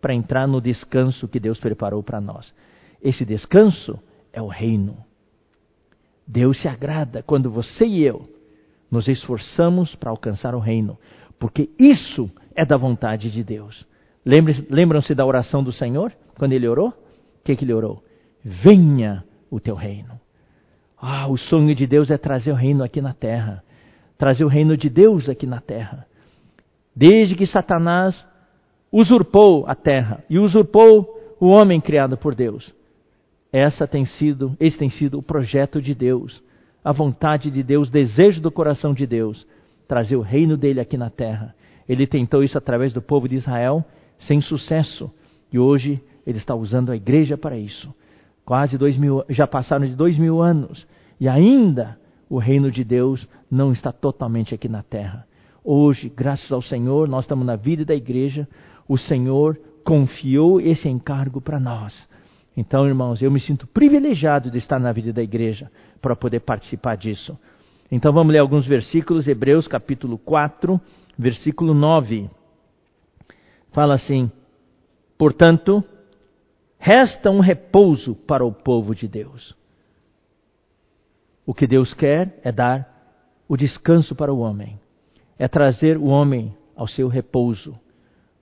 [0.00, 2.52] Para entrar no descanso que Deus preparou para nós.
[3.02, 3.98] Esse descanso
[4.32, 4.96] é o reino.
[6.26, 8.28] Deus se agrada quando você e eu
[8.90, 10.98] nos esforçamos para alcançar o reino,
[11.38, 13.86] porque isso é da vontade de Deus.
[14.24, 16.88] Lembram-se da oração do Senhor, quando ele orou?
[16.88, 18.02] O que, que ele orou?
[18.44, 20.20] Venha o teu reino.
[21.00, 23.62] Ah, o sonho de Deus é trazer o reino aqui na terra.
[24.18, 26.06] Trazer o reino de Deus aqui na terra.
[26.94, 28.26] Desde que Satanás
[28.92, 32.74] usurpou a terra e usurpou o homem criado por Deus.
[33.52, 36.42] Essa tem sido, esse tem sido o projeto de Deus,
[36.84, 39.46] a vontade de Deus, o desejo do coração de Deus,
[39.86, 41.54] trazer o reino dele aqui na terra.
[41.88, 43.84] Ele tentou isso através do povo de Israel
[44.18, 45.10] sem sucesso.
[45.52, 47.92] E hoje ele está usando a igreja para isso.
[48.44, 50.86] Quase dois mil, já passaram de dois mil anos
[51.20, 51.98] e ainda
[52.28, 55.26] o reino de Deus não está totalmente aqui na terra.
[55.64, 58.46] Hoje, graças ao Senhor, nós estamos na vida da igreja.
[58.88, 62.08] O Senhor confiou esse encargo para nós.
[62.56, 65.70] Então, irmãos, eu me sinto privilegiado de estar na vida da igreja
[66.00, 67.38] para poder participar disso.
[67.90, 70.80] Então vamos ler alguns versículos, Hebreus capítulo 4,
[71.16, 72.28] versículo 9
[73.78, 74.30] fala assim:
[75.16, 75.84] portanto,
[76.78, 79.54] resta um repouso para o povo de Deus.
[81.46, 82.86] O que Deus quer é dar
[83.48, 84.78] o descanso para o homem,
[85.38, 87.78] é trazer o homem ao seu repouso,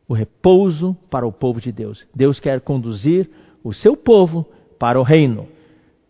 [0.09, 2.07] o repouso para o povo de Deus.
[2.15, 3.29] Deus quer conduzir
[3.63, 4.47] o seu povo
[4.79, 5.49] para o reino.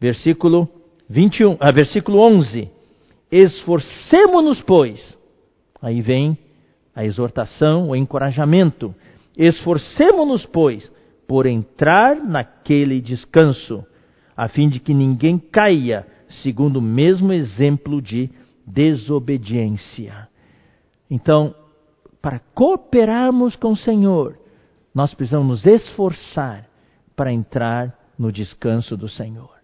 [0.00, 0.68] Versículo
[1.08, 2.68] 21, ah, versículo 11.
[3.30, 5.16] Esforcemo-nos, pois.
[5.80, 6.36] Aí vem
[6.94, 8.94] a exortação, o encorajamento.
[9.36, 10.90] Esforcemo-nos, pois,
[11.26, 13.84] por entrar naquele descanso,
[14.36, 16.06] a fim de que ninguém caia
[16.42, 18.30] segundo o mesmo exemplo de
[18.66, 20.28] desobediência.
[21.10, 21.54] Então,
[22.26, 24.36] para cooperarmos com o Senhor,
[24.92, 26.68] nós precisamos nos esforçar
[27.14, 29.54] para entrar no descanso do Senhor.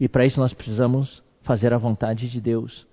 [0.00, 2.86] E para isso nós precisamos fazer a vontade de Deus.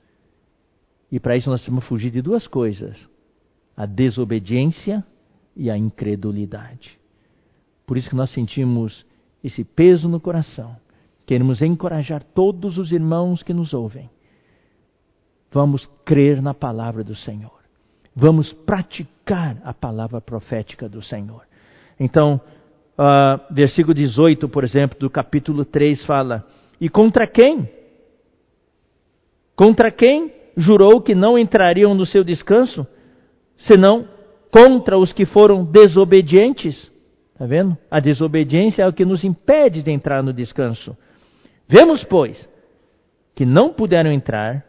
[1.10, 2.98] E para isso nós precisamos fugir de duas coisas:
[3.78, 5.02] a desobediência
[5.56, 7.00] e a incredulidade.
[7.88, 9.06] Por isso que nós sentimos
[9.42, 10.76] esse peso no coração.
[11.26, 14.10] Queremos encorajar todos os irmãos que nos ouvem.
[15.54, 17.61] Vamos crer na palavra do Senhor.
[18.16, 21.44] Vamos praticar a palavra profética do Senhor.
[22.00, 22.42] Então,
[22.98, 26.46] uh, versículo 18, por exemplo, do capítulo 3 fala:
[26.80, 27.70] E contra quem?
[29.56, 32.86] Contra quem jurou que não entrariam no seu descanso?
[33.60, 34.08] Senão
[34.52, 36.92] contra os que foram desobedientes.
[37.34, 37.78] Está vendo?
[37.90, 40.98] A desobediência é o que nos impede de entrar no descanso.
[41.68, 42.50] Vemos, pois,
[43.34, 44.66] que não puderam entrar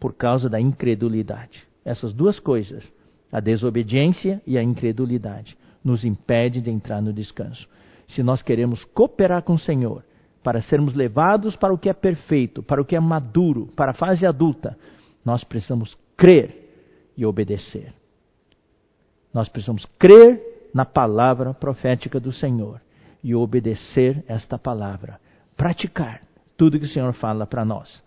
[0.00, 1.69] por causa da incredulidade.
[1.90, 2.88] Essas duas coisas,
[3.32, 7.68] a desobediência e a incredulidade, nos impedem de entrar no descanso.
[8.10, 10.04] Se nós queremos cooperar com o Senhor,
[10.40, 13.94] para sermos levados para o que é perfeito, para o que é maduro, para a
[13.94, 14.78] fase adulta,
[15.24, 17.92] nós precisamos crer e obedecer.
[19.34, 22.80] Nós precisamos crer na palavra profética do Senhor
[23.20, 25.20] e obedecer esta palavra,
[25.56, 26.22] praticar
[26.56, 28.00] tudo que o Senhor fala para nós.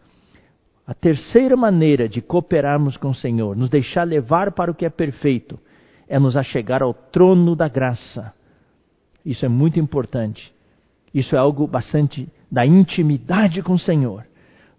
[0.86, 4.89] A terceira maneira de cooperarmos com o Senhor, nos deixar levar para o que é
[4.89, 5.58] perfeito,
[6.08, 8.34] é nos achegar ao trono da graça.
[9.26, 10.54] Isso é muito importante.
[11.13, 14.26] Isso é algo bastante da intimidade com o Senhor.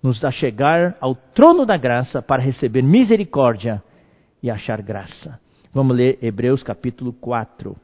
[0.03, 3.83] Nos achegar ao trono da graça para receber misericórdia
[4.43, 5.41] e achar graça.
[5.73, 7.75] Vamos ler Hebreus capítulo 4,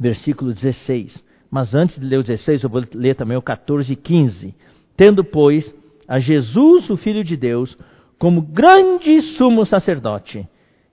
[0.00, 1.22] versículo 16.
[1.50, 4.54] Mas antes de ler o 16, eu vou ler também o 14 e 15.
[4.96, 5.72] Tendo, pois,
[6.06, 7.76] a Jesus, o Filho de Deus,
[8.18, 10.48] como grande sumo sacerdote,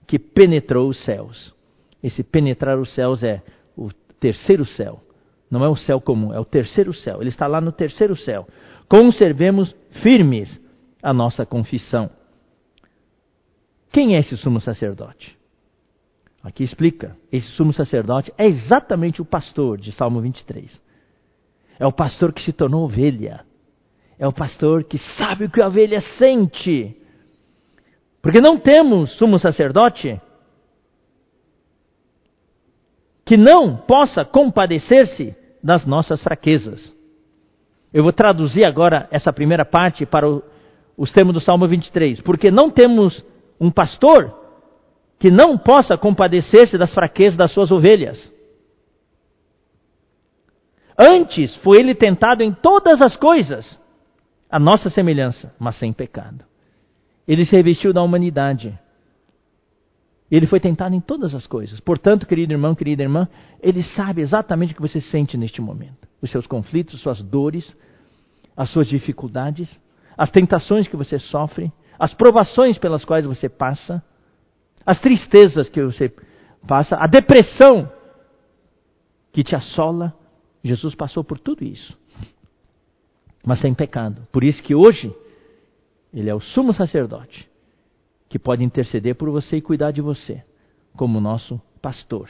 [0.06, 1.54] que penetrou os céus.
[2.02, 3.42] Esse penetrar os céus é
[3.76, 5.00] o terceiro céu.
[5.50, 7.20] Não é o céu comum, é o terceiro céu.
[7.20, 8.46] Ele está lá no terceiro céu.
[8.88, 10.60] Conservemos firmes
[11.02, 12.10] a nossa confissão.
[13.90, 15.38] Quem é esse sumo sacerdote?
[16.42, 17.16] Aqui explica.
[17.32, 20.80] Esse sumo sacerdote é exatamente o pastor de Salmo 23.
[21.78, 23.46] É o pastor que se tornou ovelha.
[24.24, 26.96] É o pastor que sabe o que a ovelha sente.
[28.22, 30.18] Porque não temos sumo sacerdote
[33.22, 36.90] que não possa compadecer-se das nossas fraquezas.
[37.92, 40.42] Eu vou traduzir agora essa primeira parte para o,
[40.96, 42.22] os termos do Salmo 23.
[42.22, 43.22] Porque não temos
[43.60, 44.34] um pastor
[45.18, 48.32] que não possa compadecer-se das fraquezas das suas ovelhas.
[50.98, 53.83] Antes foi ele tentado em todas as coisas,
[54.54, 56.44] a nossa semelhança, mas sem pecado.
[57.26, 58.78] Ele se revestiu da humanidade.
[60.30, 61.80] Ele foi tentado em todas as coisas.
[61.80, 63.28] Portanto, querido irmão, querida irmã,
[63.60, 66.06] ele sabe exatamente o que você sente neste momento.
[66.22, 67.76] Os seus conflitos, suas dores,
[68.56, 69.68] as suas dificuldades,
[70.16, 74.00] as tentações que você sofre, as provações pelas quais você passa,
[74.86, 76.14] as tristezas que você
[76.64, 77.90] passa, a depressão
[79.32, 80.14] que te assola.
[80.62, 81.98] Jesus passou por tudo isso,
[83.44, 84.22] mas sem pecado.
[84.32, 85.14] Por isso que hoje
[86.12, 87.48] ele é o sumo sacerdote
[88.28, 90.42] que pode interceder por você e cuidar de você,
[90.96, 92.28] como nosso pastor.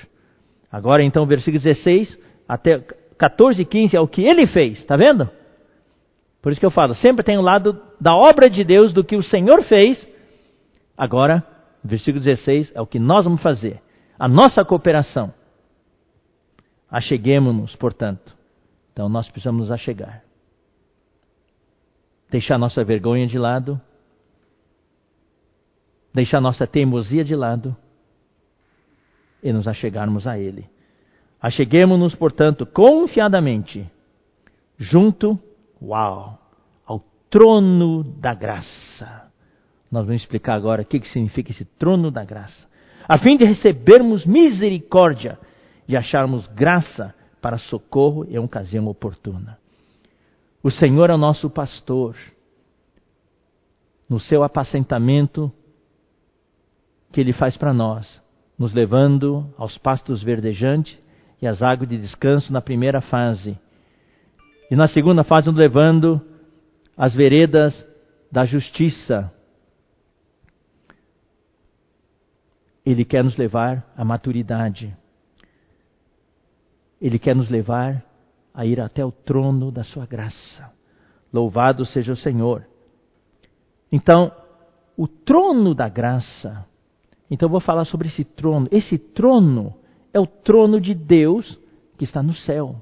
[0.70, 2.78] Agora, então, versículo 16 até
[3.16, 5.30] 14 e 15 é o que ele fez, está vendo?
[6.42, 9.04] Por isso que eu falo, sempre tem o um lado da obra de Deus, do
[9.04, 10.06] que o Senhor fez.
[10.94, 11.42] Agora,
[11.82, 13.80] versículo 16 é o que nós vamos fazer,
[14.18, 15.32] a nossa cooperação.
[16.90, 18.36] Acheguemos-nos, portanto.
[18.92, 20.23] Então, nós precisamos nos achegar.
[22.34, 23.80] Deixar nossa vergonha de lado
[26.12, 27.76] deixar nossa teimosia de lado
[29.40, 30.66] e nos achegarmos a Ele.
[31.40, 33.88] Acheguemos-nos, portanto, confiadamente,
[34.76, 35.38] junto,
[35.80, 36.36] uau,
[36.84, 39.30] ao trono da graça.
[39.88, 42.66] Nós vamos explicar agora o que, que significa esse trono da graça,
[43.06, 45.38] a fim de recebermos misericórdia
[45.86, 49.56] e acharmos graça para socorro em ocasião oportuna.
[50.64, 52.16] O Senhor é o nosso pastor.
[54.08, 55.52] No seu apacentamento,
[57.12, 58.22] que Ele faz para nós,
[58.58, 60.98] nos levando aos pastos verdejantes
[61.42, 63.58] e às águas de descanso na primeira fase.
[64.70, 66.18] E na segunda fase, nos levando
[66.96, 67.86] às veredas
[68.32, 69.30] da justiça.
[72.86, 74.96] Ele quer nos levar à maturidade.
[77.02, 78.02] Ele quer nos levar
[78.54, 80.72] a ir até o trono da Sua graça.
[81.32, 82.64] Louvado seja o Senhor.
[83.90, 84.32] Então,
[84.96, 86.64] o trono da graça
[87.30, 88.68] então eu vou falar sobre esse trono.
[88.70, 89.74] Esse trono
[90.12, 91.58] é o trono de Deus
[91.96, 92.80] que está no céu.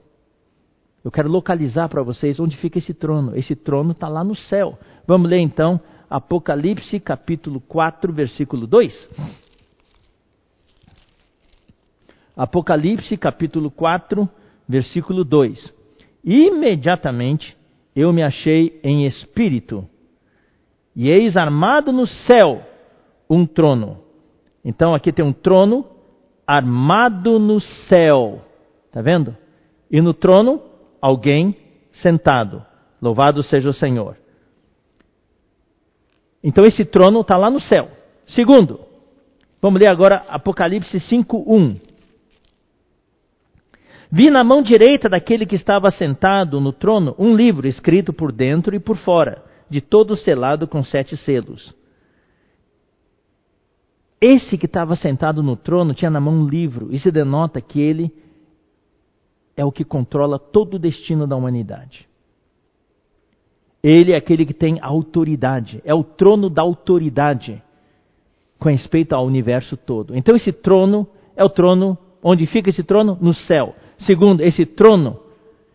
[1.04, 3.36] Eu quero localizar para vocês onde fica esse trono.
[3.36, 4.78] Esse trono está lá no céu.
[5.06, 9.08] Vamos ler então Apocalipse capítulo 4, versículo 2.
[12.36, 14.28] Apocalipse capítulo 4,
[14.68, 15.74] versículo 2.
[16.24, 17.56] Imediatamente
[17.94, 19.86] eu me achei em espírito,
[20.94, 22.62] e eis armado no céu
[23.28, 24.02] um trono
[24.64, 25.84] então aqui tem um trono
[26.46, 28.42] armado no céu.
[28.86, 29.36] Está vendo?
[29.90, 30.62] E no trono,
[31.00, 31.56] alguém
[31.92, 32.64] sentado.
[33.00, 34.16] Louvado seja o Senhor.
[36.42, 37.90] Então esse trono está lá no céu.
[38.26, 38.80] Segundo,
[39.60, 41.80] vamos ler agora Apocalipse 5:1.
[44.14, 48.76] Vi na mão direita daquele que estava sentado no trono um livro escrito por dentro
[48.76, 51.74] e por fora, de todo selado com sete selos.
[54.20, 56.94] Esse que estava sentado no trono tinha na mão um livro.
[56.94, 58.12] Isso denota que ele
[59.56, 62.06] é o que controla todo o destino da humanidade.
[63.82, 67.62] Ele é aquele que tem autoridade, é o trono da autoridade
[68.58, 70.14] com respeito ao universo todo.
[70.14, 73.16] Então esse trono é o trono, onde fica esse trono?
[73.18, 73.74] No céu.
[74.06, 75.20] Segundo, esse trono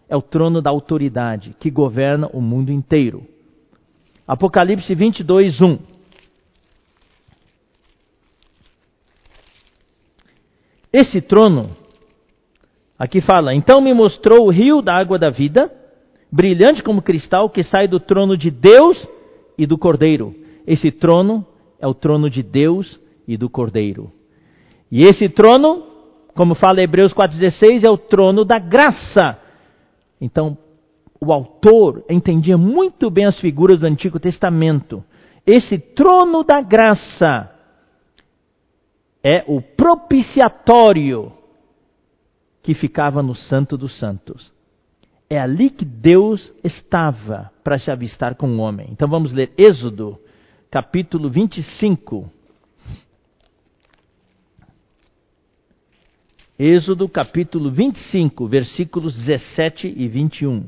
[0.10, 3.26] é o trono da autoridade que governa o mundo inteiro.
[4.28, 5.80] Apocalipse 22, 1.
[10.92, 11.70] Esse trono,
[12.98, 15.72] aqui fala: Então me mostrou o rio da água da vida,
[16.32, 19.08] brilhante como cristal, que sai do trono de Deus
[19.58, 20.36] e do Cordeiro.
[20.66, 21.46] Esse trono
[21.80, 24.12] é o trono de Deus e do Cordeiro.
[24.92, 25.87] E esse trono,
[26.38, 29.40] como fala Hebreus 4,16, é o trono da graça.
[30.22, 30.56] Então,
[31.20, 35.04] o autor entendia muito bem as figuras do Antigo Testamento.
[35.46, 37.52] Esse trono da graça
[39.24, 41.34] é o propiciatório
[42.62, 44.54] que ficava no Santo dos Santos.
[45.30, 48.90] É ali que Deus estava para se avistar com o homem.
[48.92, 50.20] Então vamos ler Êxodo,
[50.70, 52.37] capítulo 25.
[56.60, 60.66] Êxodo capítulo 25, versículos 17 e 21.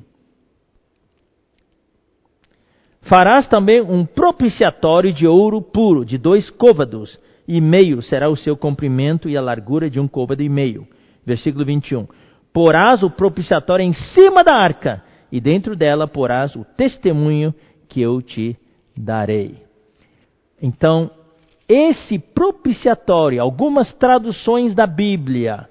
[3.01, 8.55] Farás também um propiciatório de ouro puro, de dois côvados e meio será o seu
[8.55, 10.87] comprimento e a largura de um côvado e meio.
[11.25, 12.07] Versículo 21.
[12.53, 17.51] Porás o propiciatório em cima da arca, e dentro dela porás o testemunho
[17.87, 18.55] que eu te
[18.95, 19.63] darei.
[20.61, 21.09] Então,
[21.67, 25.67] esse propiciatório, algumas traduções da Bíblia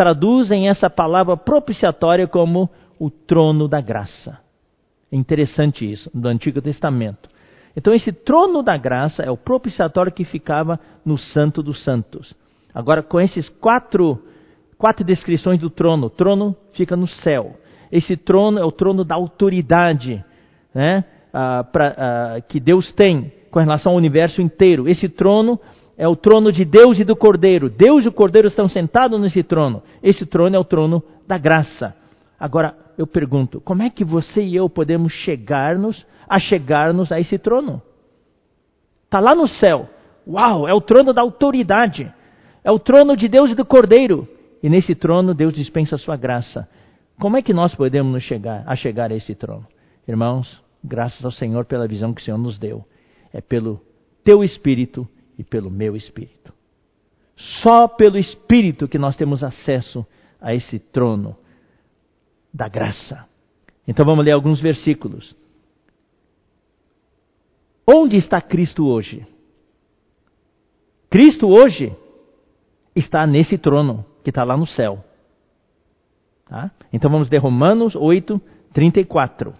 [0.00, 4.38] traduzem essa palavra propiciatória como o trono da graça.
[5.12, 7.28] É interessante isso, do Antigo Testamento.
[7.76, 12.34] Então, esse trono da graça é o propiciatório que ficava no Santo dos Santos.
[12.72, 14.24] Agora, com esses quatro,
[14.78, 17.58] quatro descrições do trono, o trono fica no céu.
[17.92, 20.24] Esse trono é o trono da autoridade
[20.74, 24.88] né, ah, pra, ah, que Deus tem com relação ao universo inteiro.
[24.88, 25.60] Esse trono
[26.00, 27.68] é o trono de Deus e do Cordeiro.
[27.68, 29.82] Deus e o Cordeiro estão sentados nesse trono.
[30.02, 31.94] Esse trono é o trono da graça.
[32.38, 37.36] Agora, eu pergunto, como é que você e eu podemos chegar-nos a chegar-nos a esse
[37.36, 37.82] trono?
[39.04, 39.90] Está lá no céu.
[40.26, 42.10] Uau, é o trono da autoridade.
[42.64, 44.26] É o trono de Deus e do Cordeiro.
[44.62, 46.66] E nesse trono Deus dispensa a sua graça.
[47.20, 49.66] Como é que nós podemos nos chegar a chegar a esse trono?
[50.08, 52.86] Irmãos, graças ao Senhor pela visão que o Senhor nos deu.
[53.34, 53.78] É pelo
[54.24, 55.06] teu espírito
[55.40, 56.52] e pelo meu espírito.
[57.62, 60.06] Só pelo espírito que nós temos acesso
[60.38, 61.34] a esse trono
[62.52, 63.26] da graça.
[63.88, 65.34] Então vamos ler alguns versículos.
[67.86, 69.26] Onde está Cristo hoje?
[71.08, 71.96] Cristo hoje
[72.94, 75.02] está nesse trono que está lá no céu.
[76.44, 76.70] Tá?
[76.92, 78.38] Então vamos ler Romanos 8,
[78.74, 79.54] 34.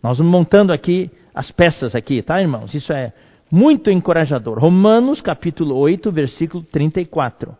[0.00, 2.72] Nós vamos montando aqui as peças aqui, tá, irmãos?
[2.72, 3.12] Isso é
[3.50, 4.58] muito encorajador.
[4.58, 7.56] Romanos capítulo 8, versículo 34.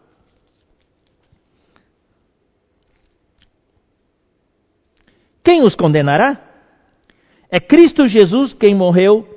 [5.45, 6.41] Quem os condenará?
[7.51, 9.29] É Cristo Jesus quem morreu,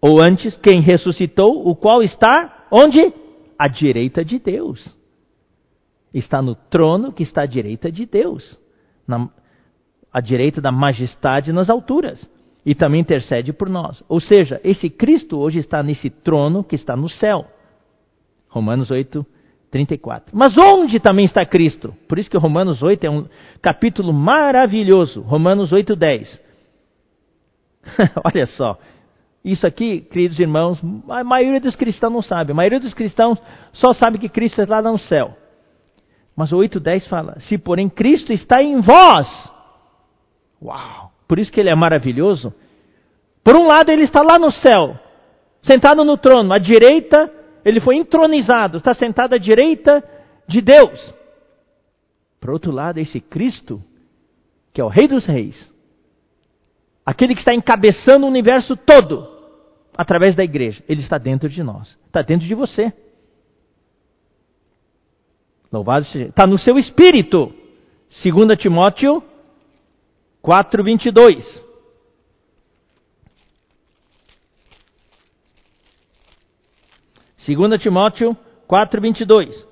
[0.00, 3.12] ou antes, quem ressuscitou, o qual está onde?
[3.58, 4.96] À direita de Deus.
[6.12, 8.58] Está no trono que está à direita de Deus,
[9.06, 9.28] na,
[10.12, 12.28] à direita da majestade nas alturas,
[12.68, 14.04] e também intercede por nós.
[14.06, 17.46] Ou seja, esse Cristo hoje está nesse trono que está no céu.
[18.46, 19.24] Romanos 8,
[19.70, 20.36] 34.
[20.36, 21.96] Mas onde também está Cristo?
[22.06, 23.24] Por isso que Romanos 8 é um
[23.62, 25.22] capítulo maravilhoso.
[25.22, 26.40] Romanos 8, 10.
[28.22, 28.78] Olha só.
[29.42, 32.52] Isso aqui, queridos irmãos, a maioria dos cristãos não sabe.
[32.52, 33.40] A maioria dos cristãos
[33.72, 35.34] só sabe que Cristo está lá no céu.
[36.36, 39.26] Mas o 8.10 fala: Se porém Cristo está em vós.
[40.62, 41.12] Uau!
[41.28, 42.52] Por isso que ele é maravilhoso.
[43.44, 44.98] Por um lado, ele está lá no céu,
[45.62, 50.02] sentado no trono, à direita ele foi entronizado, está sentado à direita
[50.46, 51.14] de Deus.
[52.40, 53.82] Por outro lado, esse Cristo,
[54.72, 55.70] que é o Rei dos Reis,
[57.04, 59.28] aquele que está encabeçando o universo todo,
[59.96, 62.90] através da igreja, ele está dentro de nós, está dentro de você.
[65.70, 66.26] Louvado seja.
[66.26, 67.52] Está no seu espírito.
[68.24, 69.22] 2 Timóteo
[70.42, 71.68] 4, 22.
[77.46, 78.36] 2 Timóteo
[78.66, 79.66] 4, 22.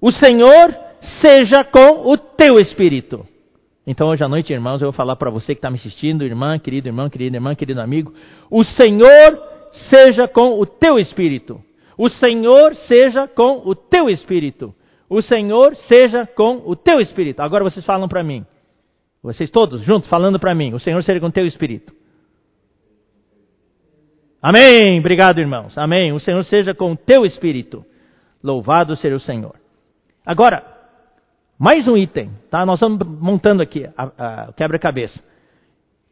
[0.00, 0.74] O Senhor
[1.22, 3.26] seja com o teu espírito.
[3.86, 6.58] Então, hoje à noite, irmãos, eu vou falar para você que está me assistindo, irmã,
[6.58, 8.12] querido irmão, querida irmã, querido amigo.
[8.50, 9.40] O Senhor
[9.90, 11.62] seja com o teu espírito.
[11.96, 14.74] O Senhor seja com o teu espírito.
[15.08, 17.40] O Senhor seja com o teu espírito.
[17.40, 18.44] Agora vocês falam para mim.
[19.26, 20.72] Vocês todos juntos falando para mim.
[20.72, 21.92] O Senhor seja com teu espírito.
[24.40, 25.00] Amém.
[25.00, 25.76] Obrigado, irmãos.
[25.76, 26.12] Amém.
[26.12, 27.84] O Senhor seja com teu espírito.
[28.40, 29.56] Louvado seja o Senhor.
[30.24, 30.64] Agora,
[31.58, 32.64] mais um item, tá?
[32.64, 33.88] Nós estamos montando aqui
[34.48, 35.20] o quebra-cabeça.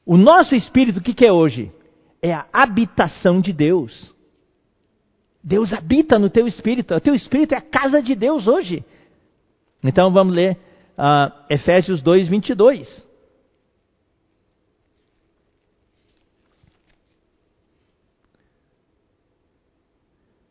[0.04, 1.70] O nosso espírito, o que, que é hoje?
[2.20, 4.12] É a habitação de Deus.
[5.40, 6.92] Deus habita no teu espírito.
[6.92, 8.84] O teu espírito é a casa de Deus hoje.
[9.84, 10.58] Então vamos ler
[10.98, 13.03] uh, Efésios 2, 22.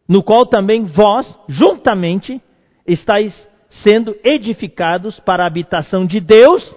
[0.08, 2.42] No qual também vós, juntamente,
[2.86, 3.34] estáis
[3.84, 6.76] sendo edificados para a habitação de Deus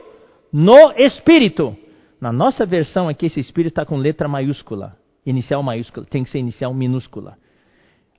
[0.52, 1.76] no Espírito.
[2.20, 6.38] Na nossa versão aqui, esse Espírito está com letra maiúscula, inicial maiúscula, tem que ser
[6.38, 7.36] inicial minúscula.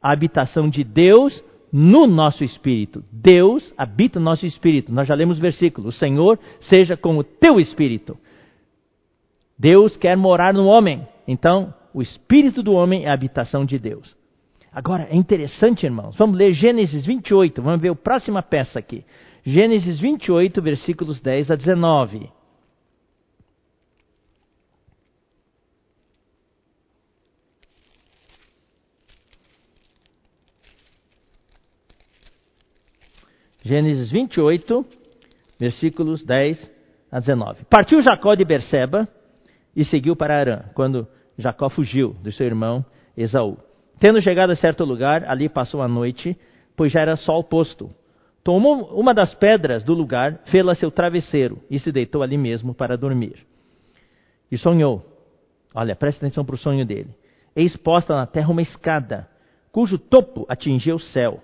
[0.01, 3.03] A habitação de Deus no nosso espírito.
[3.11, 4.93] Deus habita no nosso espírito.
[4.93, 8.17] Nós já lemos o versículo: O Senhor seja com o teu espírito.
[9.57, 11.07] Deus quer morar no homem.
[11.27, 14.15] Então, o espírito do homem é a habitação de Deus.
[14.71, 16.15] Agora, é interessante, irmãos.
[16.17, 17.61] Vamos ler Gênesis 28.
[17.61, 19.03] Vamos ver a próxima peça aqui.
[19.43, 22.29] Gênesis 28, versículos 10 a 19.
[33.63, 34.85] Gênesis 28,
[35.59, 36.71] versículos 10
[37.11, 37.65] a 19.
[37.69, 39.07] Partiu Jacó de Berseba
[39.75, 41.05] e seguiu para Arã, quando
[41.37, 43.66] Jacó fugiu do seu irmão Esaú.
[43.99, 46.37] Tendo chegado a certo lugar, ali passou a noite,
[46.75, 47.89] pois já era sol posto.
[48.43, 52.97] Tomou uma das pedras do lugar, fê-la seu travesseiro e se deitou ali mesmo para
[52.97, 53.45] dormir.
[54.51, 55.03] E sonhou.
[55.73, 57.09] Olha, preste atenção para o sonho dele.
[57.55, 59.27] Eis posta na terra uma escada,
[59.71, 61.43] cujo topo atingia o céu.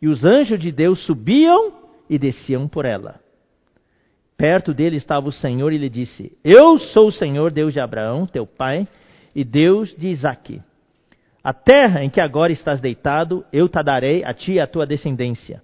[0.00, 1.72] E os anjos de Deus subiam
[2.08, 3.20] e desciam por ela.
[4.36, 8.26] Perto dele estava o Senhor e lhe disse: Eu sou o Senhor, Deus de Abraão,
[8.26, 8.88] teu pai,
[9.34, 10.60] e Deus de Isaque.
[11.44, 14.86] A terra em que agora estás deitado, eu te darei a ti e a tua
[14.86, 15.62] descendência.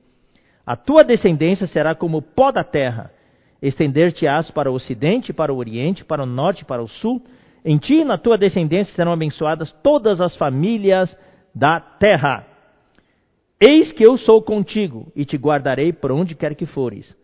[0.66, 3.11] A tua descendência será como o pó da terra.
[3.62, 7.22] Estender-te-ás para o ocidente, para o oriente, para o norte, para o sul.
[7.64, 11.16] Em ti e na tua descendência serão abençoadas todas as famílias
[11.55, 12.47] da terra.
[13.59, 17.14] Eis que eu sou contigo e te guardarei por onde quer que fores,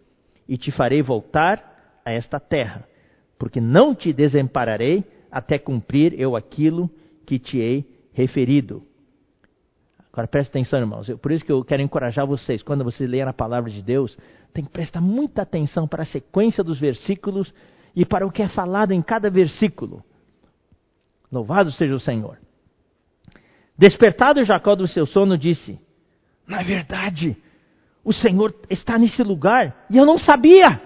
[0.49, 2.85] e te farei voltar a esta terra,
[3.39, 6.91] porque não te desampararei até cumprir eu aquilo
[7.25, 8.83] que te hei referido.
[10.11, 11.07] Agora preste atenção, irmãos.
[11.09, 14.17] Eu, por isso que eu quero encorajar vocês, quando vocês lerem a palavra de Deus,
[14.55, 17.53] tem que prestar muita atenção para a sequência dos versículos
[17.95, 20.03] e para o que é falado em cada versículo.
[21.31, 22.39] Louvado seja o Senhor.
[23.77, 25.79] Despertado Jacó do seu sono, disse:
[26.47, 27.37] Na verdade,
[28.03, 30.81] o Senhor está nesse lugar e eu não sabia.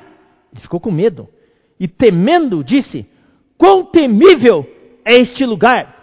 [0.52, 1.28] Ele ficou com medo
[1.78, 3.06] e, temendo, disse:
[3.56, 4.66] Quão temível
[5.04, 5.99] é este lugar!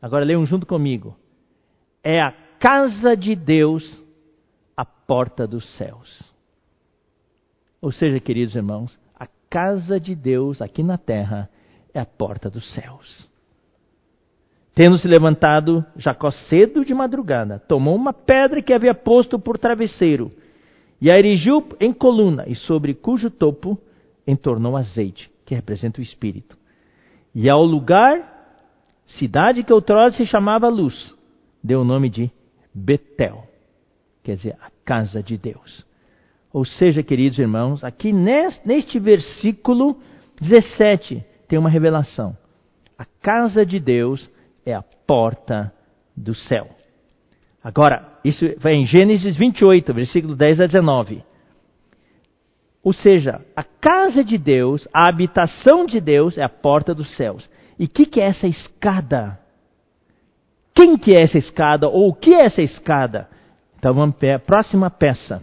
[0.00, 1.16] Agora leiam junto comigo.
[2.02, 4.02] É a casa de Deus
[4.76, 6.22] a porta dos céus.
[7.80, 11.50] Ou seja, queridos irmãos, a casa de Deus aqui na terra
[11.92, 13.28] é a porta dos céus.
[14.74, 20.32] Tendo se levantado, Jacó cedo de madrugada, tomou uma pedra que havia posto por travesseiro
[21.00, 23.78] e a erigiu em coluna, e sobre cujo topo
[24.26, 26.56] entornou azeite, que representa o Espírito.
[27.34, 28.39] E ao lugar
[29.18, 31.14] cidade que outrora se chamava Luz,
[31.62, 32.30] deu o nome de
[32.74, 33.44] Betel,
[34.22, 35.84] quer dizer, a casa de Deus.
[36.52, 40.00] Ou seja, queridos irmãos, aqui neste versículo
[40.40, 42.36] 17 tem uma revelação.
[42.98, 44.28] A casa de Deus
[44.64, 45.72] é a porta
[46.16, 46.68] do céu.
[47.62, 51.22] Agora, isso vai em Gênesis 28, versículo 10 a 19.
[52.82, 57.48] Ou seja, a casa de Deus, a habitação de Deus é a porta dos céus.
[57.80, 59.40] E o que, que é essa escada?
[60.74, 61.88] Quem que é essa escada?
[61.88, 63.26] Ou o que é essa escada?
[63.78, 65.42] Então vamos para a próxima peça.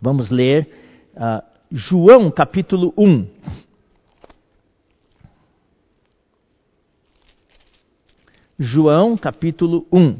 [0.00, 0.66] Vamos ler
[1.14, 3.26] uh, João capítulo 1.
[8.58, 10.16] João capítulo 1,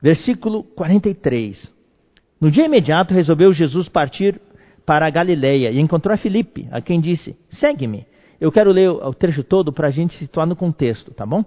[0.00, 1.72] versículo 43.
[2.40, 4.40] No dia imediato resolveu Jesus partir
[4.86, 8.09] para a Galileia e encontrou a Filipe, a quem disse: Segue-me.
[8.40, 11.44] Eu quero ler o trecho todo para a gente situar no contexto, tá bom?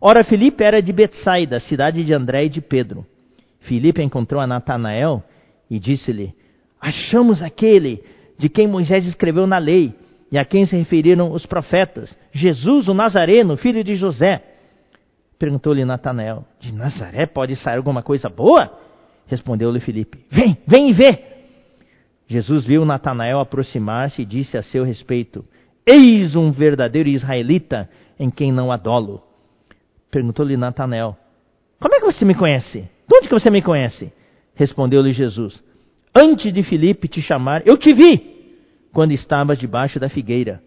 [0.00, 3.06] Ora, Filipe era de Betsaida, cidade de André e de Pedro.
[3.60, 5.22] Filipe encontrou a Natanael
[5.70, 6.34] e disse-lhe:
[6.80, 8.04] Achamos aquele
[8.38, 9.94] de quem Moisés escreveu na lei
[10.30, 14.42] e a quem se referiram os profetas, Jesus, o Nazareno, filho de José.
[15.38, 18.70] Perguntou-lhe Natanael: De Nazaré pode sair alguma coisa boa?
[19.26, 21.18] Respondeu-lhe Filipe: Vem, vem e vê.
[22.28, 25.44] Jesus viu Natanael aproximar-se e disse a seu respeito:
[25.86, 29.22] Eis um verdadeiro israelita em quem não há dolo.
[30.10, 31.16] Perguntou-lhe Natanael:
[31.80, 32.80] Como é que você me conhece?
[32.80, 34.12] De onde que você me conhece?
[34.54, 35.62] Respondeu-lhe Jesus:
[36.12, 38.34] Antes de Filipe te chamar, eu te vi
[38.92, 40.60] quando estavas debaixo da figueira.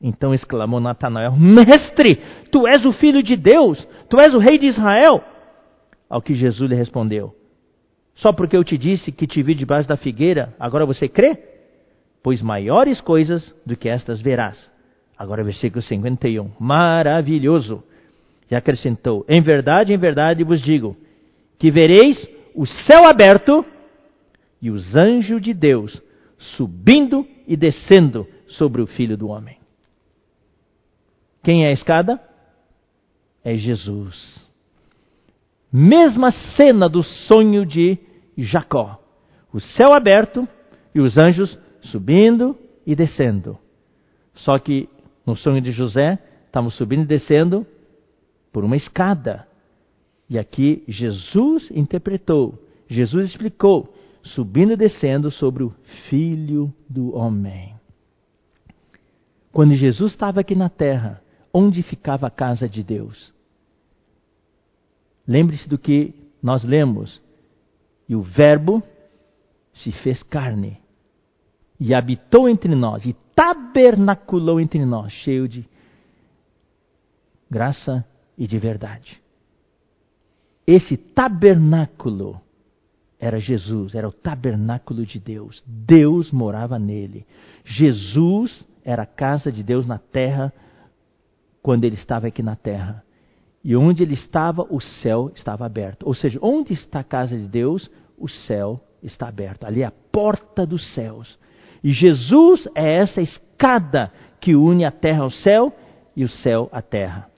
[0.00, 4.66] Então exclamou Natanael: Mestre, tu és o filho de Deus, tu és o rei de
[4.66, 5.24] Israel.
[6.08, 7.34] Ao que Jesus lhe respondeu:
[8.14, 11.51] Só porque eu te disse que te vi debaixo da figueira, agora você crê?
[12.22, 14.70] Pois maiores coisas do que estas verás.
[15.16, 16.52] Agora, versículo 51.
[16.58, 17.82] Maravilhoso.
[18.50, 20.96] E acrescentou: Em verdade, em verdade vos digo,
[21.58, 23.64] que vereis o céu aberto
[24.60, 26.00] e os anjos de Deus
[26.56, 29.58] subindo e descendo sobre o filho do homem.
[31.42, 32.20] Quem é a escada?
[33.44, 34.42] É Jesus.
[35.72, 37.98] Mesma cena do sonho de
[38.36, 39.00] Jacó:
[39.52, 40.46] o céu aberto
[40.94, 42.56] e os anjos subindo
[42.86, 43.58] e descendo.
[44.34, 44.88] Só que
[45.26, 47.66] no sonho de José, estamos subindo e descendo
[48.52, 49.46] por uma escada.
[50.28, 52.58] E aqui Jesus interpretou,
[52.88, 55.70] Jesus explicou, subindo e descendo sobre o
[56.08, 57.74] Filho do Homem.
[59.52, 61.22] Quando Jesus estava aqui na terra,
[61.52, 63.32] onde ficava a casa de Deus?
[65.28, 67.20] Lembre-se do que nós lemos.
[68.08, 68.82] E o Verbo
[69.74, 70.81] se fez carne
[71.82, 75.68] e habitou entre nós e tabernaculou entre nós, cheio de
[77.50, 78.06] graça
[78.38, 79.20] e de verdade.
[80.64, 82.40] Esse tabernáculo
[83.18, 85.60] era Jesus, era o tabernáculo de Deus.
[85.66, 87.26] Deus morava nele.
[87.64, 90.52] Jesus era a casa de Deus na terra
[91.62, 93.02] quando ele estava aqui na terra.
[93.64, 96.06] E onde ele estava, o céu estava aberto.
[96.06, 99.64] Ou seja, onde está a casa de Deus, o céu está aberto.
[99.64, 101.36] Ali é a porta dos céus.
[101.82, 105.72] E Jesus é essa escada que une a terra ao céu
[106.16, 107.28] e o céu à terra.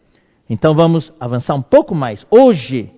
[0.48, 2.26] Então vamos avançar um pouco mais.
[2.30, 2.90] Hoje,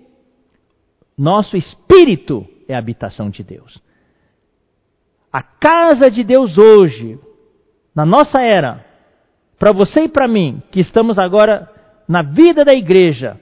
[1.17, 3.81] nosso espírito é a habitação de Deus.
[5.31, 7.19] A casa de Deus hoje,
[7.95, 8.85] na nossa era,
[9.57, 11.71] para você e para mim, que estamos agora
[12.07, 13.39] na vida da igreja,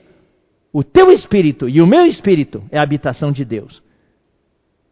[0.72, 3.82] o teu espírito e o meu espírito é a habitação de Deus.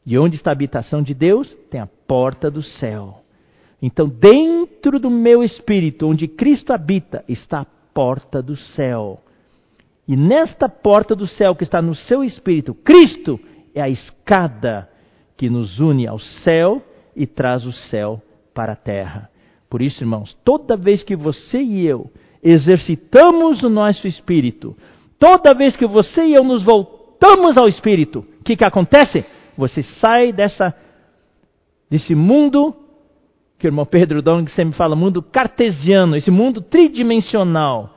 [0.07, 1.49] E onde está a habitação de Deus?
[1.71, 3.23] Tem a porta do céu.
[3.81, 9.21] Então, dentro do meu espírito, onde Cristo habita, está a porta do céu.
[10.07, 13.41] E nesta porta do céu que está no seu espírito, Cristo
[13.75, 14.89] é a escada
[15.37, 16.83] que nos une ao céu
[17.17, 18.23] e traz o céu
[18.55, 19.31] para a terra.
[19.69, 22.11] Por isso, irmãos, toda vez que você e eu
[22.43, 24.77] exercitamos o nosso espírito,
[25.19, 29.25] toda vez que você e eu nos voltamos ao espírito, o que, que acontece?
[29.57, 30.75] Você sai dessa,
[31.91, 32.75] desse mundo
[33.59, 37.95] que o irmão Pedro Dong sempre fala, mundo cartesiano, esse mundo tridimensional,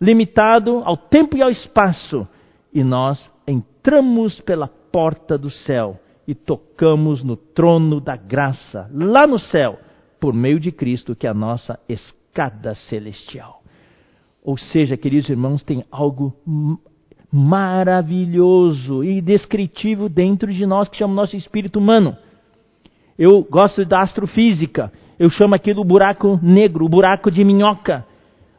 [0.00, 2.28] limitado ao tempo e ao espaço,
[2.72, 9.38] e nós entramos pela porta do céu e tocamos no trono da graça, lá no
[9.38, 9.78] céu,
[10.20, 13.62] por meio de Cristo, que é a nossa escada celestial.
[14.42, 16.34] Ou seja, queridos irmãos, tem algo
[17.32, 22.16] maravilhoso e indescritível dentro de nós que chama nosso espírito humano.
[23.18, 28.06] Eu gosto da astrofísica, eu chamo aquilo buraco negro, o buraco de minhoca,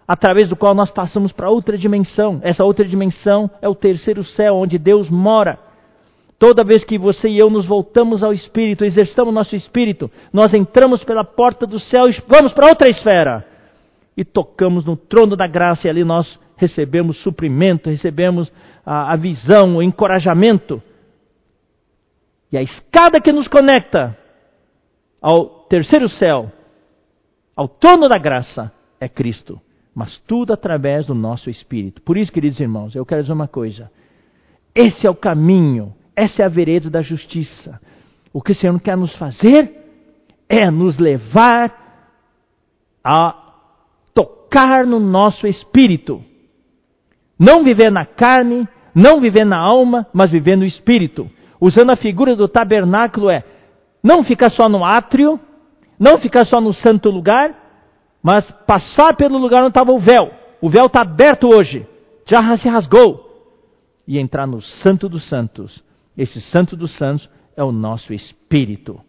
[0.08, 2.40] através do qual nós passamos para outra dimensão.
[2.44, 5.58] Essa outra dimensão é o terceiro céu, onde Deus mora.
[6.38, 11.04] Toda vez que você e eu nos voltamos ao Espírito, exercitamos nosso Espírito, nós entramos
[11.04, 13.46] pela porta do céu e vamos para outra esfera.
[14.16, 18.52] E tocamos no trono da graça, e ali nós recebemos suprimento, recebemos
[18.86, 20.82] a, a visão, o encorajamento.
[22.52, 24.18] E a escada que nos conecta
[25.22, 26.52] ao terceiro céu,
[27.56, 29.62] ao trono da graça, é Cristo.
[29.94, 32.02] Mas tudo através do nosso espírito.
[32.02, 33.92] Por isso, queridos irmãos, eu quero dizer uma coisa.
[34.74, 37.80] Esse é o caminho, essa é a vereda da justiça.
[38.32, 39.72] O que o Senhor quer nos fazer
[40.48, 41.78] é nos levar
[43.04, 43.49] a
[44.50, 46.24] tocar no nosso espírito.
[47.38, 51.30] Não viver na carne, não viver na alma, mas viver no espírito.
[51.62, 53.44] Usando a figura do tabernáculo é
[54.04, 55.40] não ficar só no átrio,
[56.00, 57.56] não ficar só no santo lugar,
[58.22, 60.32] mas passar pelo lugar onde estava o véu.
[60.62, 61.88] O véu está aberto hoje,
[62.26, 63.28] já se rasgou.
[64.08, 65.84] E entrar no santo dos santos.
[66.18, 69.00] Esse santo dos santos é o nosso espírito.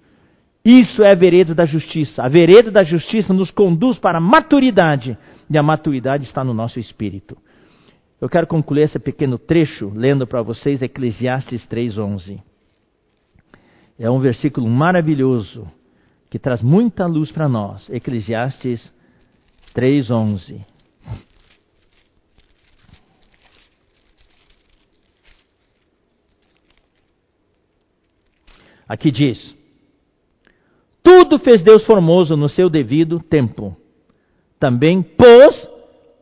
[0.65, 2.23] Isso é a vereda da justiça.
[2.23, 5.17] A vereda da justiça nos conduz para a maturidade.
[5.49, 7.37] E a maturidade está no nosso espírito.
[8.21, 12.43] Eu quero concluir esse pequeno trecho lendo para vocês Eclesiastes 3:11.
[13.99, 15.67] É um versículo maravilhoso
[16.29, 17.89] que traz muita luz para nós.
[17.89, 18.93] Eclesiastes
[19.75, 20.61] 3:11.
[28.87, 29.57] Aqui diz:
[31.11, 33.77] Tudo fez Deus formoso no seu devido tempo.
[34.61, 35.69] Também pôs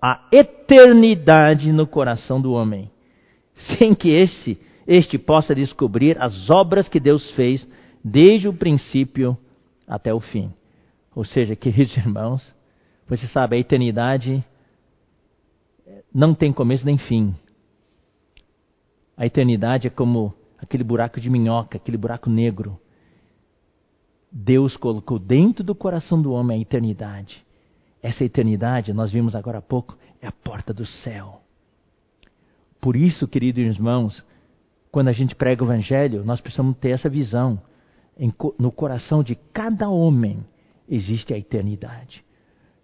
[0.01, 2.91] a eternidade no coração do homem,
[3.55, 7.69] sem que este, este possa descobrir as obras que Deus fez
[8.03, 9.37] desde o princípio
[9.87, 10.51] até o fim.
[11.15, 12.57] Ou seja, queridos irmãos,
[13.07, 14.43] você sabe, a eternidade
[16.15, 17.35] não tem começo nem fim.
[19.19, 22.81] A eternidade é como aquele buraco de minhoca, aquele buraco negro.
[24.31, 27.45] Deus colocou dentro do coração do homem a eternidade.
[28.03, 31.41] Essa eternidade, nós vimos agora há pouco, é a porta do céu.
[32.81, 34.25] Por isso, queridos irmãos,
[34.91, 37.61] quando a gente prega o Evangelho, nós precisamos ter essa visão.
[38.59, 40.45] no coração de cada homem
[40.89, 42.25] existe a eternidade.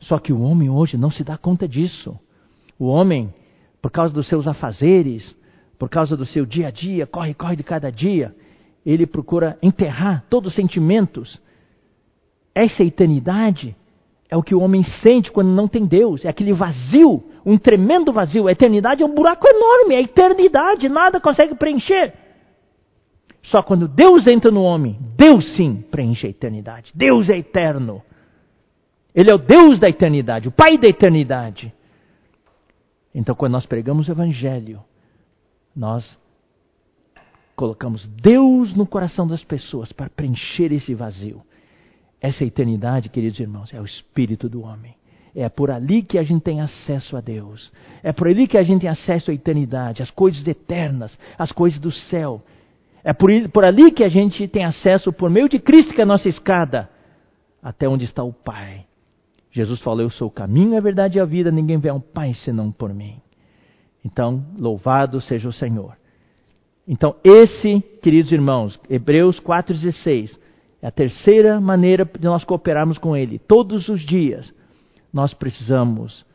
[0.01, 2.19] Só que o homem hoje não se dá conta disso.
[2.79, 3.33] O homem,
[3.81, 5.35] por causa dos seus afazeres,
[5.79, 8.35] por causa do seu dia a dia, corre, corre de cada dia,
[8.85, 11.41] ele procura enterrar todos os sentimentos.
[12.55, 13.75] Essa eternidade
[14.29, 16.25] é o que o homem sente quando não tem Deus.
[16.25, 18.47] É aquele vazio, um tremendo vazio.
[18.47, 22.13] A eternidade é um buraco enorme, é a eternidade, nada consegue preencher.
[23.43, 26.91] Só quando Deus entra no homem, Deus sim preenche a eternidade.
[26.95, 28.03] Deus é eterno.
[29.15, 31.73] Ele é o Deus da eternidade, o Pai da eternidade.
[33.15, 34.83] Então, quando nós pregamos o Evangelho,
[35.77, 36.19] nós
[37.55, 41.43] colocamos Deus no coração das pessoas para preencher esse vazio.
[42.21, 44.95] Essa eternidade, queridos irmãos, é o espírito do homem.
[45.35, 47.73] É por ali que a gente tem acesso a Deus.
[48.03, 51.81] É por ali que a gente tem acesso à eternidade, às coisas eternas, às coisas
[51.81, 52.41] do céu.
[53.03, 56.05] É por, por ali que a gente tem acesso, por meio de Cristo, que é
[56.05, 56.89] a nossa escada,
[57.63, 58.87] até onde está o Pai.
[59.51, 62.33] Jesus falou: Eu sou o caminho, a verdade e a vida, ninguém vê ao Pai
[62.35, 63.21] senão por mim.
[64.05, 65.97] Então, louvado seja o Senhor.
[66.87, 70.39] Então, esse, queridos irmãos, Hebreus 4,16,
[70.83, 73.39] é a terceira maneira de nós cooperarmos com Ele.
[73.39, 74.53] Todos os dias,
[75.13, 76.27] nós precisamos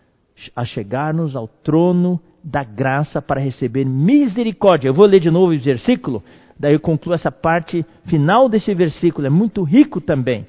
[0.56, 4.88] achegar-nos ao trono da graça para receber misericórdia.
[4.88, 6.24] Eu vou ler de novo o versículo,
[6.58, 10.47] daí eu concluo essa parte final desse versículo, é muito rico também.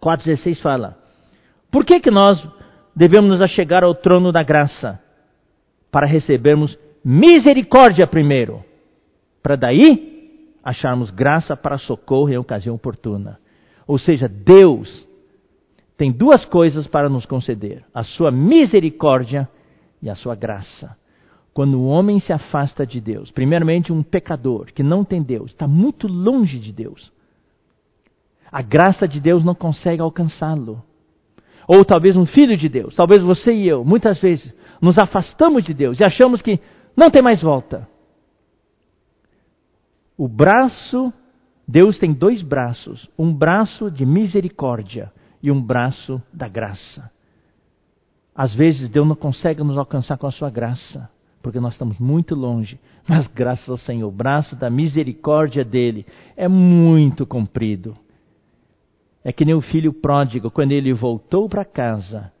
[0.00, 0.96] 4,16 fala:
[1.72, 2.40] Por que, que nós
[2.94, 5.00] devemos nos achegar ao trono da graça?
[5.90, 8.62] Para recebermos misericórdia primeiro
[9.46, 13.38] para daí acharmos graça para socorro em ocasião oportuna.
[13.86, 15.06] Ou seja, Deus
[15.96, 19.48] tem duas coisas para nos conceder: a sua misericórdia
[20.02, 20.96] e a sua graça.
[21.54, 25.68] Quando o homem se afasta de Deus, primeiramente um pecador que não tem Deus, está
[25.68, 27.12] muito longe de Deus.
[28.50, 30.82] A graça de Deus não consegue alcançá-lo.
[31.68, 35.72] Ou talvez um filho de Deus, talvez você e eu, muitas vezes nos afastamos de
[35.72, 36.58] Deus e achamos que
[36.96, 37.88] não tem mais volta.
[40.16, 41.12] O braço,
[41.66, 45.12] Deus tem dois braços: um braço de misericórdia
[45.42, 47.10] e um braço da graça.
[48.34, 51.08] Às vezes Deus não consegue nos alcançar com a sua graça,
[51.42, 56.06] porque nós estamos muito longe, mas graças ao Senhor, o braço da misericórdia dele
[56.36, 57.96] é muito comprido.
[59.24, 62.32] É que nem o filho pródigo, quando ele voltou para casa,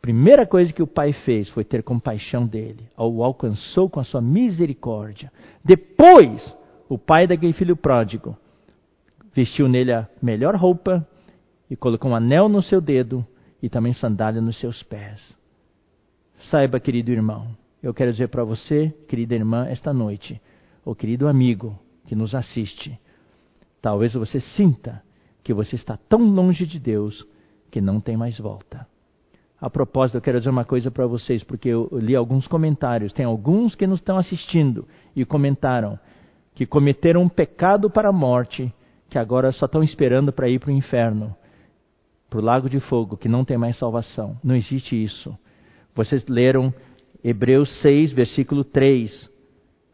[0.00, 4.20] Primeira coisa que o pai fez foi ter compaixão dele, o alcançou com a sua
[4.20, 5.30] misericórdia.
[5.62, 6.56] Depois,
[6.88, 8.36] o pai daquele filho pródigo
[9.34, 11.06] vestiu nele a melhor roupa
[11.68, 13.24] e colocou um anel no seu dedo
[13.62, 15.36] e também sandália nos seus pés.
[16.50, 20.40] Saiba, querido irmão, eu quero dizer para você, querida irmã, esta noite,
[20.82, 22.98] ou querido amigo que nos assiste,
[23.82, 25.02] talvez você sinta
[25.44, 27.26] que você está tão longe de Deus
[27.70, 28.86] que não tem mais volta.
[29.60, 33.12] A propósito, eu quero dizer uma coisa para vocês, porque eu li alguns comentários.
[33.12, 35.98] Tem alguns que nos estão assistindo e comentaram
[36.54, 38.72] que cometeram um pecado para a morte,
[39.08, 41.34] que agora só estão esperando para ir para o inferno,
[42.28, 44.36] para o lago de fogo, que não tem mais salvação.
[44.42, 45.36] Não existe isso.
[45.94, 46.72] Vocês leram
[47.22, 49.30] Hebreus 6, versículo 3,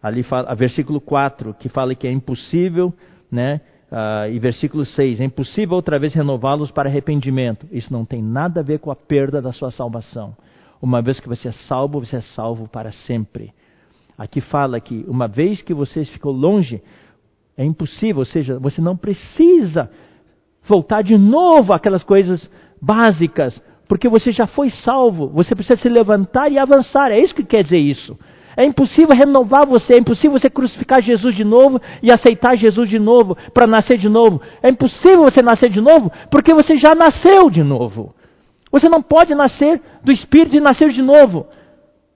[0.03, 2.93] ali fala, versículo 4, que fala que é impossível,
[3.31, 3.61] né?
[3.91, 7.67] Uh, e versículo 6: É impossível outra vez renová-los para arrependimento.
[7.71, 10.37] Isso não tem nada a ver com a perda da sua salvação.
[10.83, 13.53] Uma vez que você é salvo, você é salvo para sempre.
[14.19, 16.83] Aqui fala que uma vez que você ficou longe,
[17.57, 19.91] é impossível, ou seja, você não precisa
[20.67, 25.29] voltar de novo àquelas coisas básicas, porque você já foi salvo.
[25.29, 27.13] Você precisa se levantar e avançar.
[27.13, 28.19] É isso que quer dizer isso.
[28.57, 32.99] É impossível renovar você, é impossível você crucificar Jesus de novo e aceitar Jesus de
[32.99, 34.41] novo para nascer de novo.
[34.63, 38.15] É impossível você nascer de novo porque você já nasceu de novo.
[38.73, 41.47] Você não pode nascer do Espírito e nascer de novo.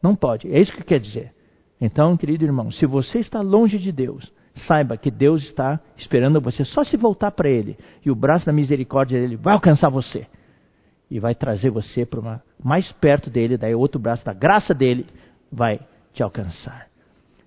[0.03, 0.51] Não pode.
[0.51, 1.32] É isso que quer dizer.
[1.78, 4.32] Então, querido irmão, se você está longe de Deus,
[4.66, 7.76] saiba que Deus está esperando você só se voltar para Ele.
[8.05, 10.26] E o braço da misericórdia dele vai alcançar você.
[11.11, 15.07] E vai trazer você para mais perto dele, daí outro braço da graça dele
[15.51, 15.80] vai
[16.13, 16.89] te alcançar.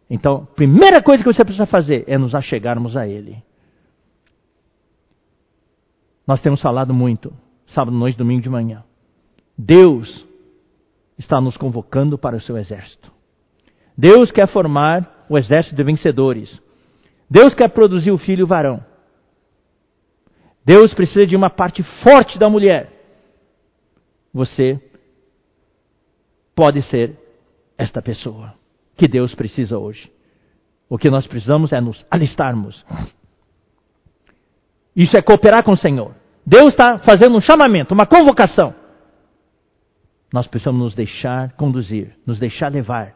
[0.10, 3.44] Então, primeira coisa que você precisa fazer é nos achegarmos a Ele.
[6.26, 7.34] Nós temos falado muito,
[7.68, 8.84] sábado, noite, domingo de manhã.
[9.58, 10.26] Deus
[11.18, 13.12] está nos convocando para o seu exército.
[13.98, 16.62] Deus quer formar o exército de vencedores.
[17.30, 18.84] Deus quer produzir o filho varão.
[20.66, 22.92] Deus precisa de uma parte forte da mulher.
[24.34, 24.82] Você
[26.56, 27.18] pode ser
[27.84, 28.54] esta pessoa
[28.96, 30.12] que Deus precisa hoje.
[30.90, 32.84] O que nós precisamos é nos alistarmos.
[34.96, 36.16] Isso é cooperar com o Senhor.
[36.46, 38.74] Deus está fazendo um chamamento, uma convocação.
[40.32, 43.16] Nós precisamos nos deixar conduzir, nos deixar levar,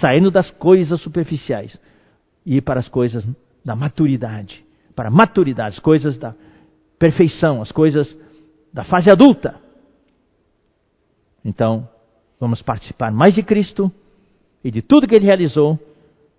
[0.00, 1.78] saindo das coisas superficiais
[2.44, 3.26] e ir para as coisas
[3.64, 4.64] da maturidade,
[4.94, 6.34] para a maturidade, as coisas da
[6.98, 8.14] perfeição, as coisas
[8.72, 9.60] da fase adulta.
[11.44, 11.88] Então,
[12.38, 13.92] vamos participar mais de Cristo
[14.62, 15.78] e de tudo que Ele realizou.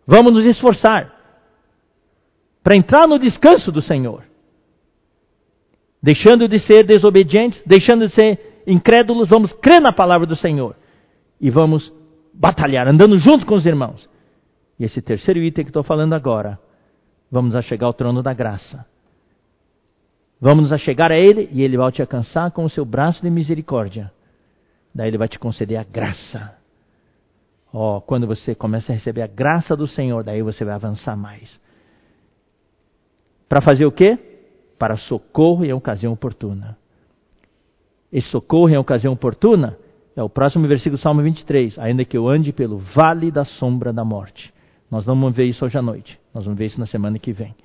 [0.05, 1.17] Vamos nos esforçar.
[2.61, 4.23] para entrar no descanso do Senhor.
[6.01, 10.75] Deixando de ser desobedientes, deixando de ser incrédulos, vamos crer na palavra do Senhor
[11.39, 11.91] e vamos
[12.33, 14.07] batalhar, andando junto com os irmãos.
[14.79, 16.59] E esse terceiro item que estou falando agora,
[17.31, 18.85] vamos a chegar ao trono da graça.
[20.39, 23.29] Vamos a chegar a Ele e Ele vai te alcançar com o seu braço de
[23.29, 24.11] misericórdia.
[24.93, 26.58] Daí Ele vai te conceder a graça.
[27.71, 31.59] Oh, quando você começa a receber a graça do Senhor, daí você vai avançar mais.
[33.47, 34.17] Para fazer o quê?
[34.77, 36.77] Para socorro em ocasião oportuna.
[38.11, 39.77] Esse socorro em ocasião oportuna
[40.15, 41.77] é o próximo versículo do Salmo 23.
[41.77, 44.51] Ainda que eu ande pelo vale da sombra da morte.
[44.89, 46.19] Nós não vamos ver isso hoje à noite.
[46.33, 47.55] Nós vamos ver isso na semana que vem.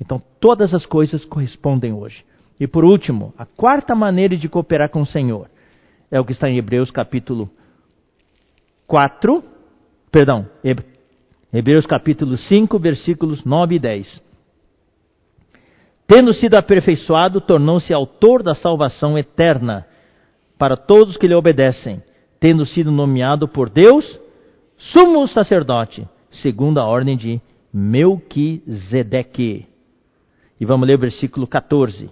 [0.00, 2.24] Então, todas as coisas correspondem hoje.
[2.58, 5.48] E por último, a quarta maneira de cooperar com o Senhor
[6.10, 7.50] é o que está em Hebreus capítulo
[8.86, 9.42] 4,
[10.10, 10.46] perdão,
[11.52, 14.22] Hebreus capítulo 5, versículos 9 e 10.
[16.06, 19.86] Tendo sido aperfeiçoado, tornou-se autor da salvação eterna
[20.56, 22.00] para todos que lhe obedecem,
[22.38, 24.20] tendo sido nomeado por Deus
[24.78, 27.40] sumo sacerdote, segundo a ordem de
[27.72, 29.66] Melquisedeque.
[30.60, 32.10] E vamos ler o versículo 14.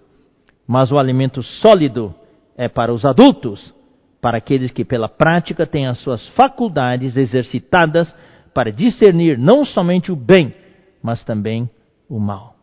[0.66, 2.14] Mas o alimento sólido
[2.57, 3.75] é para os adultos,
[4.25, 8.11] para aqueles que pela prática têm as suas faculdades exercitadas
[8.55, 10.55] para discernir não somente o bem,
[11.03, 11.68] mas também
[12.09, 12.57] o mal.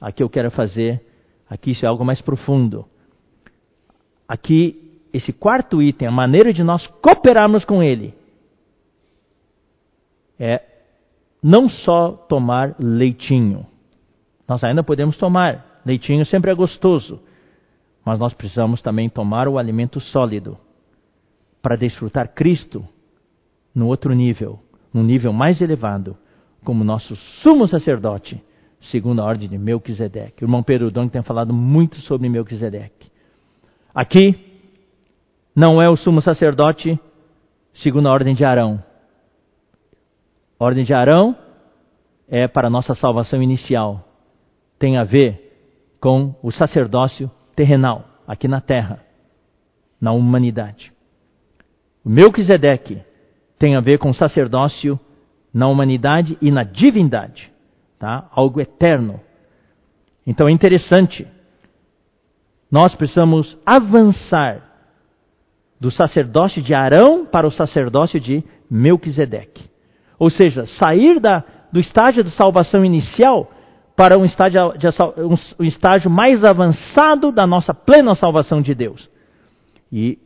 [0.00, 1.04] Aqui eu quero fazer,
[1.50, 2.86] aqui isso é algo mais profundo.
[4.28, 8.14] Aqui, esse quarto item, a maneira de nós cooperarmos com ele,
[10.38, 10.62] é
[11.42, 13.66] não só tomar leitinho.
[14.46, 15.80] Nós ainda podemos tomar.
[15.84, 17.20] Leitinho sempre é gostoso.
[18.04, 20.56] Mas nós precisamos também tomar o alimento sólido
[21.62, 22.86] para desfrutar Cristo
[23.74, 24.58] no outro nível,
[24.92, 26.16] num nível mais elevado,
[26.64, 28.42] como nosso sumo sacerdote,
[28.80, 30.42] segundo a ordem de Melquisedeque.
[30.42, 33.10] O irmão Pedro Dong tem falado muito sobre Melquisedeque.
[33.94, 34.62] Aqui,
[35.54, 36.98] não é o sumo sacerdote
[37.74, 38.82] segundo a ordem de Arão.
[40.58, 41.36] A ordem de Arão
[42.28, 44.04] é para nossa salvação inicial
[44.78, 49.00] tem a ver com o sacerdócio terrenal, aqui na terra,
[50.00, 50.92] na humanidade.
[52.04, 53.02] Melquisedeque
[53.58, 54.98] tem a ver com sacerdócio
[55.52, 57.50] na humanidade e na divindade,
[57.98, 58.28] tá?
[58.30, 59.20] algo eterno.
[60.26, 61.26] Então é interessante,
[62.70, 64.62] nós precisamos avançar
[65.80, 69.68] do sacerdócio de Arão para o sacerdócio de Melquisedeque.
[70.18, 73.50] Ou seja, sair da, do estágio de salvação inicial
[73.96, 74.60] para um estágio,
[75.58, 79.08] um estágio mais avançado da nossa plena salvação de Deus.
[79.90, 80.18] E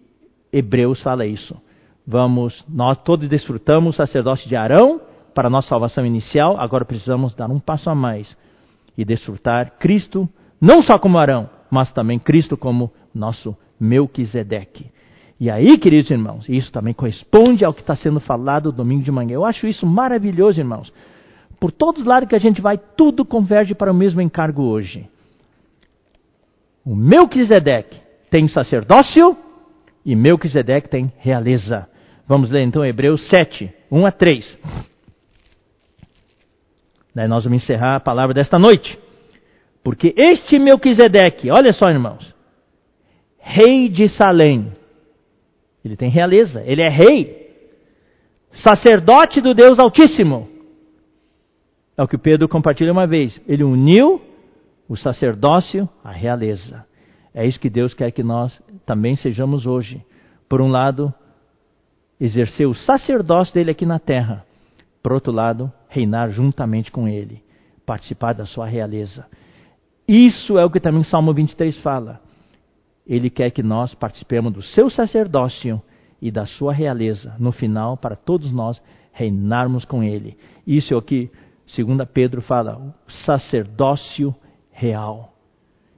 [0.53, 1.57] Hebreus fala isso.
[2.07, 5.01] Vamos, nós todos desfrutamos o sacerdócio de Arão
[5.35, 8.37] para nossa salvação inicial, agora precisamos dar um passo a mais
[8.99, 10.29] e desfrutar Cristo,
[10.61, 14.91] não só como Arão, mas também Cristo como nosso Melquisedeque.
[15.41, 19.35] E aí, queridos irmãos, isso também corresponde ao que está sendo falado domingo de manhã.
[19.35, 20.93] Eu acho isso maravilhoso, irmãos,
[21.59, 25.09] por todos os lados que a gente vai, tudo converge para o mesmo encargo hoje.
[26.85, 28.01] O Melquisedeque
[28.31, 29.37] tem sacerdócio
[30.05, 31.89] e Melquisedeque tem realeza.
[32.27, 34.59] Vamos ler então Hebreus 7, 1 a 3.
[37.15, 38.99] Daí nós vamos encerrar a palavra desta noite.
[39.83, 42.35] Porque este Melquisedeque, olha só irmãos,
[43.39, 44.73] rei de Salém,
[45.85, 47.51] ele tem realeza, ele é rei,
[48.53, 50.49] sacerdote do Deus Altíssimo,
[51.97, 53.41] é o que Pedro compartilha uma vez.
[53.47, 54.21] Ele uniu
[54.89, 56.87] o sacerdócio à realeza.
[57.35, 60.05] É isso que Deus quer que nós também sejamos hoje.
[60.49, 61.13] Por um lado,
[62.21, 64.45] exercer o sacerdócio dele aqui na terra.
[65.03, 67.43] Por outro lado, reinar juntamente com ele,
[67.85, 69.27] participar da sua realeza.
[70.07, 72.21] Isso é o que também Salmo 23 fala.
[73.07, 75.83] Ele quer que nós participemos do seu sacerdócio
[76.21, 78.81] e da sua realeza, no final, para todos nós
[79.13, 80.37] reinarmos com ele.
[80.67, 81.31] Isso é o que
[81.67, 84.35] Segunda Pedro fala, o sacerdócio
[84.71, 85.32] real.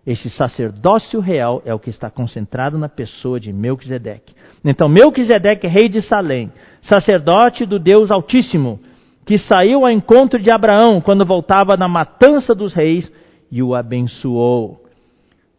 [0.07, 4.35] Esse sacerdócio real é o que está concentrado na pessoa de Melquisedeque.
[4.63, 6.53] Então, Melquisedeque, rei de Salém,
[6.83, 8.79] sacerdote do Deus Altíssimo,
[9.25, 13.11] que saiu ao encontro de Abraão quando voltava na matança dos reis
[13.51, 14.85] e o abençoou.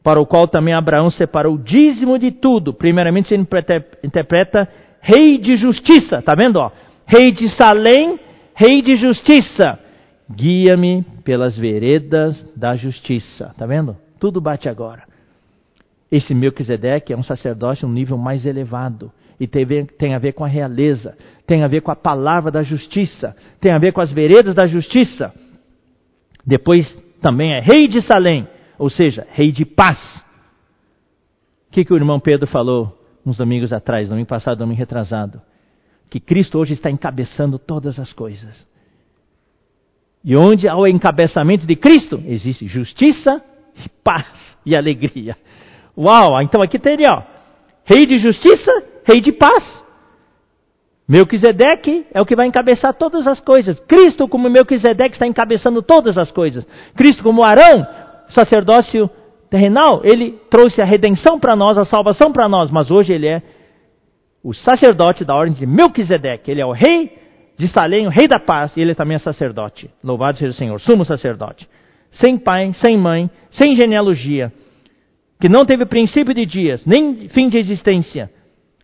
[0.03, 2.71] Para o qual também Abraão separou o dízimo de tudo.
[2.71, 3.35] Primeiramente, se
[4.03, 4.69] interpreta
[5.01, 6.57] rei de justiça, tá vendo?
[6.57, 6.71] Ó?
[7.07, 8.19] Rei de Salém,
[8.53, 9.79] rei de justiça.
[10.31, 13.49] Guia-me pelas veredas da justiça.
[13.51, 14.04] Está vendo?
[14.19, 15.03] Tudo bate agora.
[16.11, 19.11] Esse Melquisedeque é um sacerdócio um nível mais elevado.
[19.39, 22.63] E tem, tem a ver com a realeza, tem a ver com a palavra da
[22.63, 25.33] justiça, tem a ver com as veredas da justiça.
[26.45, 28.47] Depois também é rei de Salém,
[28.77, 29.99] ou seja, rei de paz.
[31.67, 35.41] O que, que o irmão Pedro falou uns domingos atrás, domingo passado, domingo retrasado?
[36.09, 38.65] Que Cristo hoje está encabeçando todas as coisas.
[40.23, 43.43] E onde há o encabeçamento de Cristo, existe justiça,
[44.03, 45.37] paz e alegria.
[45.97, 46.41] Uau!
[46.41, 47.23] Então aqui teria, ó,
[47.85, 49.83] rei de justiça, rei de paz.
[51.07, 53.79] Melquisedeque é o que vai encabeçar todas as coisas.
[53.81, 56.65] Cristo, como Melquisedeque, está encabeçando todas as coisas.
[56.95, 57.85] Cristo, como Arão,
[58.29, 59.09] sacerdócio
[59.49, 63.41] terrenal, ele trouxe a redenção para nós, a salvação para nós, mas hoje ele é
[64.43, 66.49] o sacerdote da ordem de Melquisedeque.
[66.49, 67.11] Ele é o rei
[67.57, 69.89] de Salém, o rei da paz, e ele também é sacerdote.
[70.03, 71.67] Louvado seja o Senhor, sumo sacerdote.
[72.15, 74.51] Sem pai, sem mãe, sem genealogia,
[75.39, 78.29] que não teve princípio de dias, nem fim de existência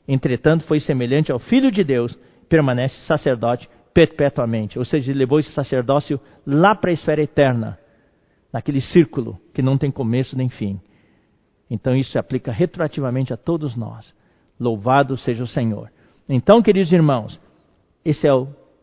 [0.07, 2.17] Entretanto, foi semelhante ao Filho de Deus,
[2.49, 4.77] permanece sacerdote perpetuamente.
[4.77, 7.79] Ou seja, ele levou esse sacerdócio lá para a esfera eterna,
[8.51, 10.79] naquele círculo que não tem começo nem fim.
[11.69, 14.13] Então isso se aplica retroativamente a todos nós.
[14.59, 15.89] Louvado seja o Senhor.
[16.27, 17.39] Então, queridos irmãos,
[18.03, 18.31] essa é,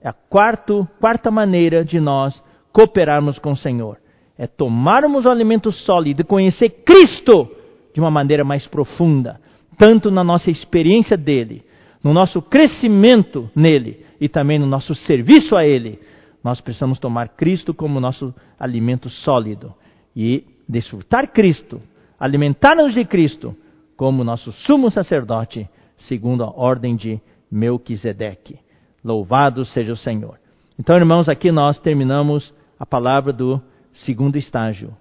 [0.01, 2.43] é a quarto, quarta maneira de nós
[2.73, 3.99] cooperarmos com o Senhor.
[4.39, 7.51] É tomarmos o alimento sólido e conhecer Cristo
[7.93, 9.41] de uma maneira mais profunda
[9.79, 11.63] tanto na nossa experiência dele,
[12.03, 16.01] no nosso crescimento nele e também no nosso serviço a ele,
[16.43, 19.73] nós precisamos tomar Cristo como nosso alimento sólido
[20.15, 21.81] e desfrutar Cristo,
[22.19, 23.57] alimentar-nos de Cristo
[23.97, 27.21] como nosso sumo sacerdote, segundo a ordem de
[27.51, 28.59] Melquisedeque.
[29.05, 30.39] Louvado seja o Senhor.
[30.79, 33.61] Então, irmãos, aqui nós terminamos a palavra do
[34.05, 34.97] segundo estágio.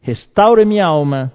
[0.00, 1.32] Restaura minha alma,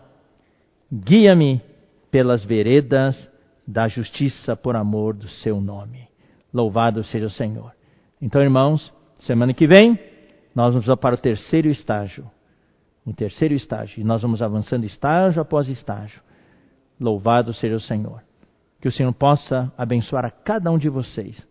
[0.91, 1.61] guia-me
[2.09, 3.29] pelas veredas
[3.67, 6.07] da justiça por amor do seu nome.
[6.53, 7.71] Louvado seja o Senhor.
[8.21, 9.97] Então, irmãos, semana que vem,
[10.53, 12.29] nós vamos para o terceiro estágio.
[13.05, 14.01] O terceiro estágio.
[14.01, 16.21] E nós vamos avançando estágio após estágio.
[16.99, 18.21] Louvado seja o Senhor.
[18.79, 21.45] Que o Senhor possa abençoar a cada um de vocês.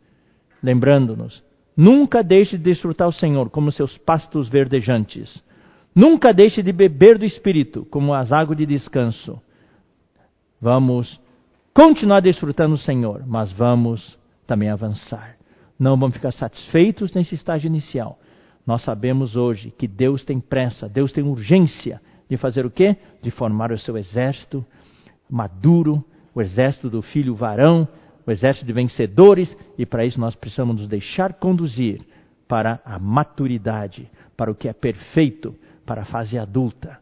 [0.62, 1.42] Lembrando-nos,
[1.76, 5.42] nunca deixe de desfrutar o Senhor como seus pastos verdejantes.
[5.94, 9.40] Nunca deixe de beber do Espírito como as águas de descanso.
[10.60, 11.20] Vamos
[11.74, 15.36] continuar desfrutando o Senhor, mas vamos também avançar.
[15.78, 18.18] Não vamos ficar satisfeitos nesse estágio inicial.
[18.66, 22.96] Nós sabemos hoje que Deus tem pressa, Deus tem urgência de fazer o quê?
[23.22, 24.64] De formar o seu exército
[25.28, 26.04] maduro,
[26.34, 27.88] o exército do filho varão,
[28.26, 32.00] o exército de vencedores, e para isso nós precisamos nos deixar conduzir
[32.46, 35.54] para a maturidade, para o que é perfeito,
[35.86, 36.98] para a fase adulta.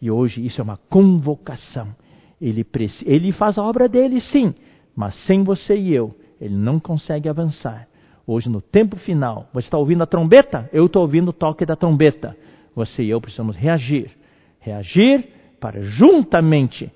[0.00, 1.94] E hoje isso é uma convocação.
[2.40, 2.66] Ele,
[3.04, 4.54] ele faz a obra dele, sim,
[4.94, 7.86] mas sem você e eu, ele não consegue avançar.
[8.26, 10.68] Hoje, no tempo final, você está ouvindo a trombeta?
[10.72, 12.36] Eu estou ouvindo o toque da trombeta.
[12.74, 14.10] Você e eu precisamos reagir.
[14.60, 15.28] Reagir
[15.60, 16.90] para juntamente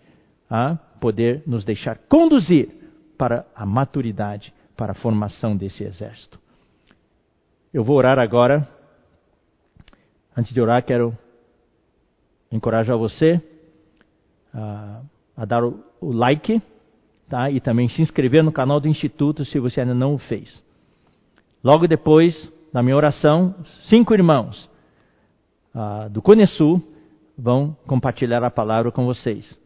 [0.49, 2.69] ah, poder nos deixar conduzir
[3.17, 6.39] para a maturidade, para a formação desse exército.
[7.73, 8.69] Eu vou orar agora.
[10.37, 11.17] Antes de orar, quero
[12.51, 13.43] encorajar você.
[14.55, 15.03] Ah,
[15.37, 16.63] a dar o, o like
[17.29, 17.51] tá?
[17.51, 20.63] e também se inscrever no canal do Instituto se você ainda não o fez.
[21.63, 23.55] Logo depois da minha oração,
[23.89, 24.69] cinco irmãos
[25.75, 26.83] uh, do Conesul
[27.37, 29.59] vão compartilhar a palavra com vocês.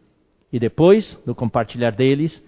[0.53, 2.43] E depois do compartilhar deles,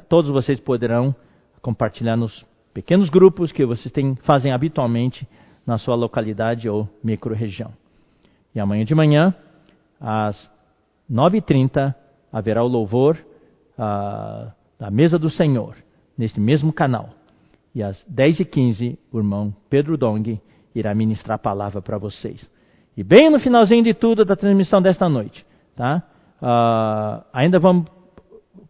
[0.00, 1.14] todos vocês poderão
[1.60, 5.26] compartilhar nos pequenos grupos que vocês têm, fazem habitualmente
[5.66, 7.72] na sua localidade ou microrregião.
[8.54, 9.34] E amanhã de manhã,
[10.00, 10.50] às
[11.10, 11.94] 9h30,
[12.32, 13.18] haverá o louvor
[13.78, 15.76] ah, da mesa do Senhor,
[16.16, 17.10] neste mesmo canal.
[17.74, 20.40] E às 10h15, o irmão Pedro Dong
[20.74, 22.48] irá ministrar a palavra para vocês.
[22.96, 26.02] E bem no finalzinho de tudo da transmissão desta noite, tá?
[26.40, 27.86] Ah, ainda vamos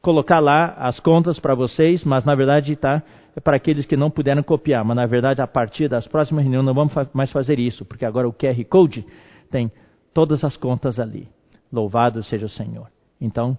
[0.03, 3.03] colocar lá as contas para vocês, mas na verdade tá
[3.34, 6.66] é para aqueles que não puderam copiar, mas na verdade a partir das próximas reuniões
[6.66, 9.07] não vamos mais fazer isso, porque agora o QR Code
[9.50, 9.72] tem
[10.12, 11.28] todas as contas ali.
[11.72, 12.88] Louvado seja o Senhor.
[13.18, 13.57] Então,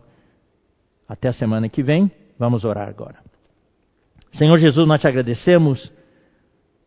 [1.07, 3.17] até a semana que vem, vamos orar agora.
[4.33, 5.91] Senhor Jesus, nós te agradecemos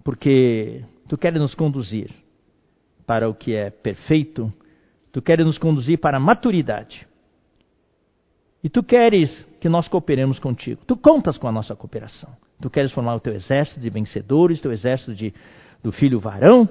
[0.04, 2.10] porque tu queres nos conduzir
[3.04, 4.52] para o que é perfeito,
[5.10, 7.06] tu queres nos conduzir para a maturidade.
[8.66, 10.82] E tu queres que nós cooperemos contigo.
[10.84, 12.36] Tu contas com a nossa cooperação.
[12.60, 15.32] Tu queres formar o teu exército de vencedores, teu exército de,
[15.84, 16.68] do filho varão.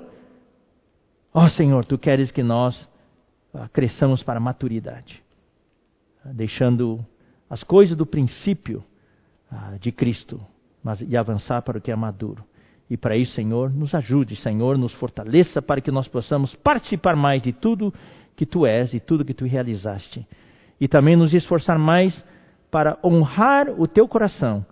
[1.33, 2.85] Ó oh, Senhor, tu queres que nós
[3.53, 5.23] ah, cresçamos para a maturidade
[6.33, 6.99] deixando
[7.49, 8.83] as coisas do princípio
[9.49, 10.45] ah, de Cristo
[10.83, 12.43] mas, e avançar para o que é maduro.
[12.89, 17.41] E para isso, Senhor, nos ajude, Senhor, nos fortaleça para que nós possamos participar mais
[17.41, 17.93] de tudo
[18.35, 20.27] que tu és e tudo que tu realizaste.
[20.79, 22.23] E também nos esforçar mais
[22.69, 24.65] para honrar o teu coração.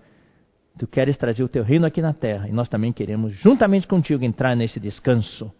[0.77, 4.23] Tu queres trazer o teu reino aqui na terra e nós também queremos, juntamente contigo,
[4.23, 5.51] entrar nesse descanso.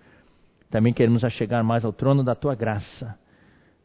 [0.70, 3.18] Também queremos chegar mais ao trono da tua graça.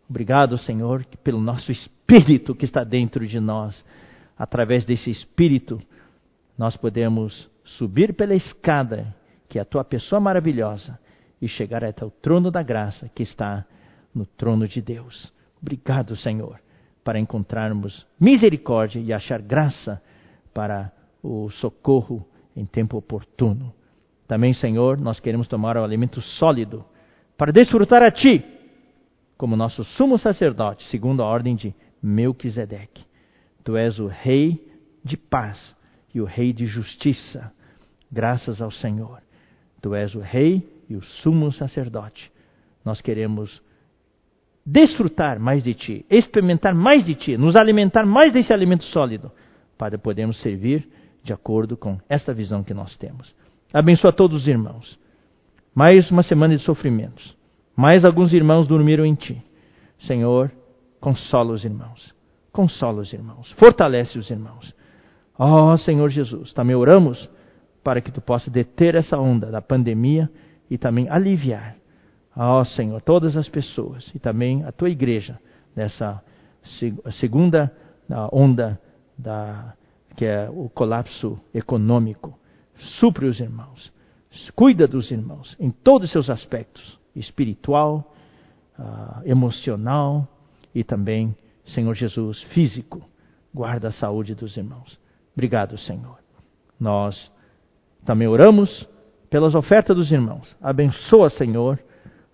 [0.09, 3.85] Obrigado, Senhor, pelo nosso espírito que está dentro de nós.
[4.39, 5.79] Através desse espírito,
[6.57, 9.15] nós podemos subir pela escada,
[9.49, 10.99] que é a tua pessoa maravilhosa,
[11.43, 13.67] e chegar até o trono da graça que está
[14.15, 15.31] no trono de Deus.
[15.61, 16.61] Obrigado, Senhor,
[17.03, 20.01] para encontrarmos misericórdia e achar graça
[20.55, 20.93] para
[21.23, 23.73] o socorro em tempo oportuno.
[24.27, 26.85] Também, Senhor, nós queremos tomar o alimento sólido
[27.37, 28.45] para desfrutar a Ti
[29.37, 33.05] como nosso sumo sacerdote, segundo a ordem de Melquisedeque.
[33.63, 34.67] Tu és o Rei
[35.05, 35.77] de paz
[36.13, 37.53] e o Rei de justiça.
[38.11, 39.23] Graças ao Senhor.
[39.81, 42.33] Tu és o Rei e o sumo sacerdote.
[42.85, 43.63] Nós queremos
[44.71, 49.33] desfrutar mais de Ti, experimentar mais de Ti, nos alimentar mais desse alimento sólido,
[49.79, 50.87] para podermos servir
[51.25, 53.35] de acordo com essa visão que nós temos.
[53.73, 54.99] Abençoa todos os irmãos.
[55.75, 57.37] Mais uma semana de sofrimentos.
[57.75, 59.43] Mais alguns irmãos dormiram em Ti.
[60.01, 60.51] Senhor,
[61.01, 62.13] consola os irmãos.
[62.53, 63.51] Consola os irmãos.
[63.53, 64.75] Fortalece os irmãos.
[65.39, 67.31] Ó oh, Senhor Jesus, também oramos
[67.83, 70.29] para que Tu possa deter essa onda da pandemia
[70.69, 71.78] e também aliviar
[72.47, 75.39] ó Senhor, todas as pessoas e também a tua igreja
[75.75, 76.23] nessa
[77.19, 77.73] segunda
[78.33, 78.81] onda
[79.17, 79.75] da,
[80.17, 82.39] que é o colapso econômico.
[83.01, 83.93] Supre os irmãos,
[84.55, 88.15] cuida dos irmãos em todos os seus aspectos, espiritual,
[88.79, 90.27] uh, emocional
[90.75, 91.37] e também,
[91.67, 93.03] Senhor Jesus, físico.
[93.53, 94.99] Guarda a saúde dos irmãos.
[95.35, 96.19] Obrigado, Senhor.
[96.79, 97.33] Nós
[98.05, 98.89] também oramos
[99.29, 100.57] pelas ofertas dos irmãos.
[100.61, 101.79] Abençoa, Senhor,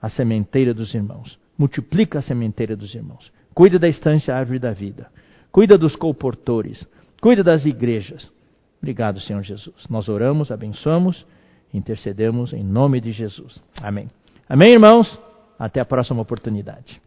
[0.05, 1.39] a sementeira dos irmãos.
[1.57, 3.33] Multiplica a sementeira dos irmãos.
[3.55, 5.07] Cuida da estância árvore da vida.
[5.51, 6.87] Cuida dos colportores.
[7.23, 8.31] Cuida das igrejas.
[8.83, 9.87] Obrigado, Senhor Jesus.
[9.89, 11.25] Nós oramos, abençoamos,
[11.73, 13.59] intercedemos em nome de Jesus.
[13.81, 14.09] Amém.
[14.47, 15.19] Amém, irmãos?
[15.59, 17.01] Até a próxima oportunidade.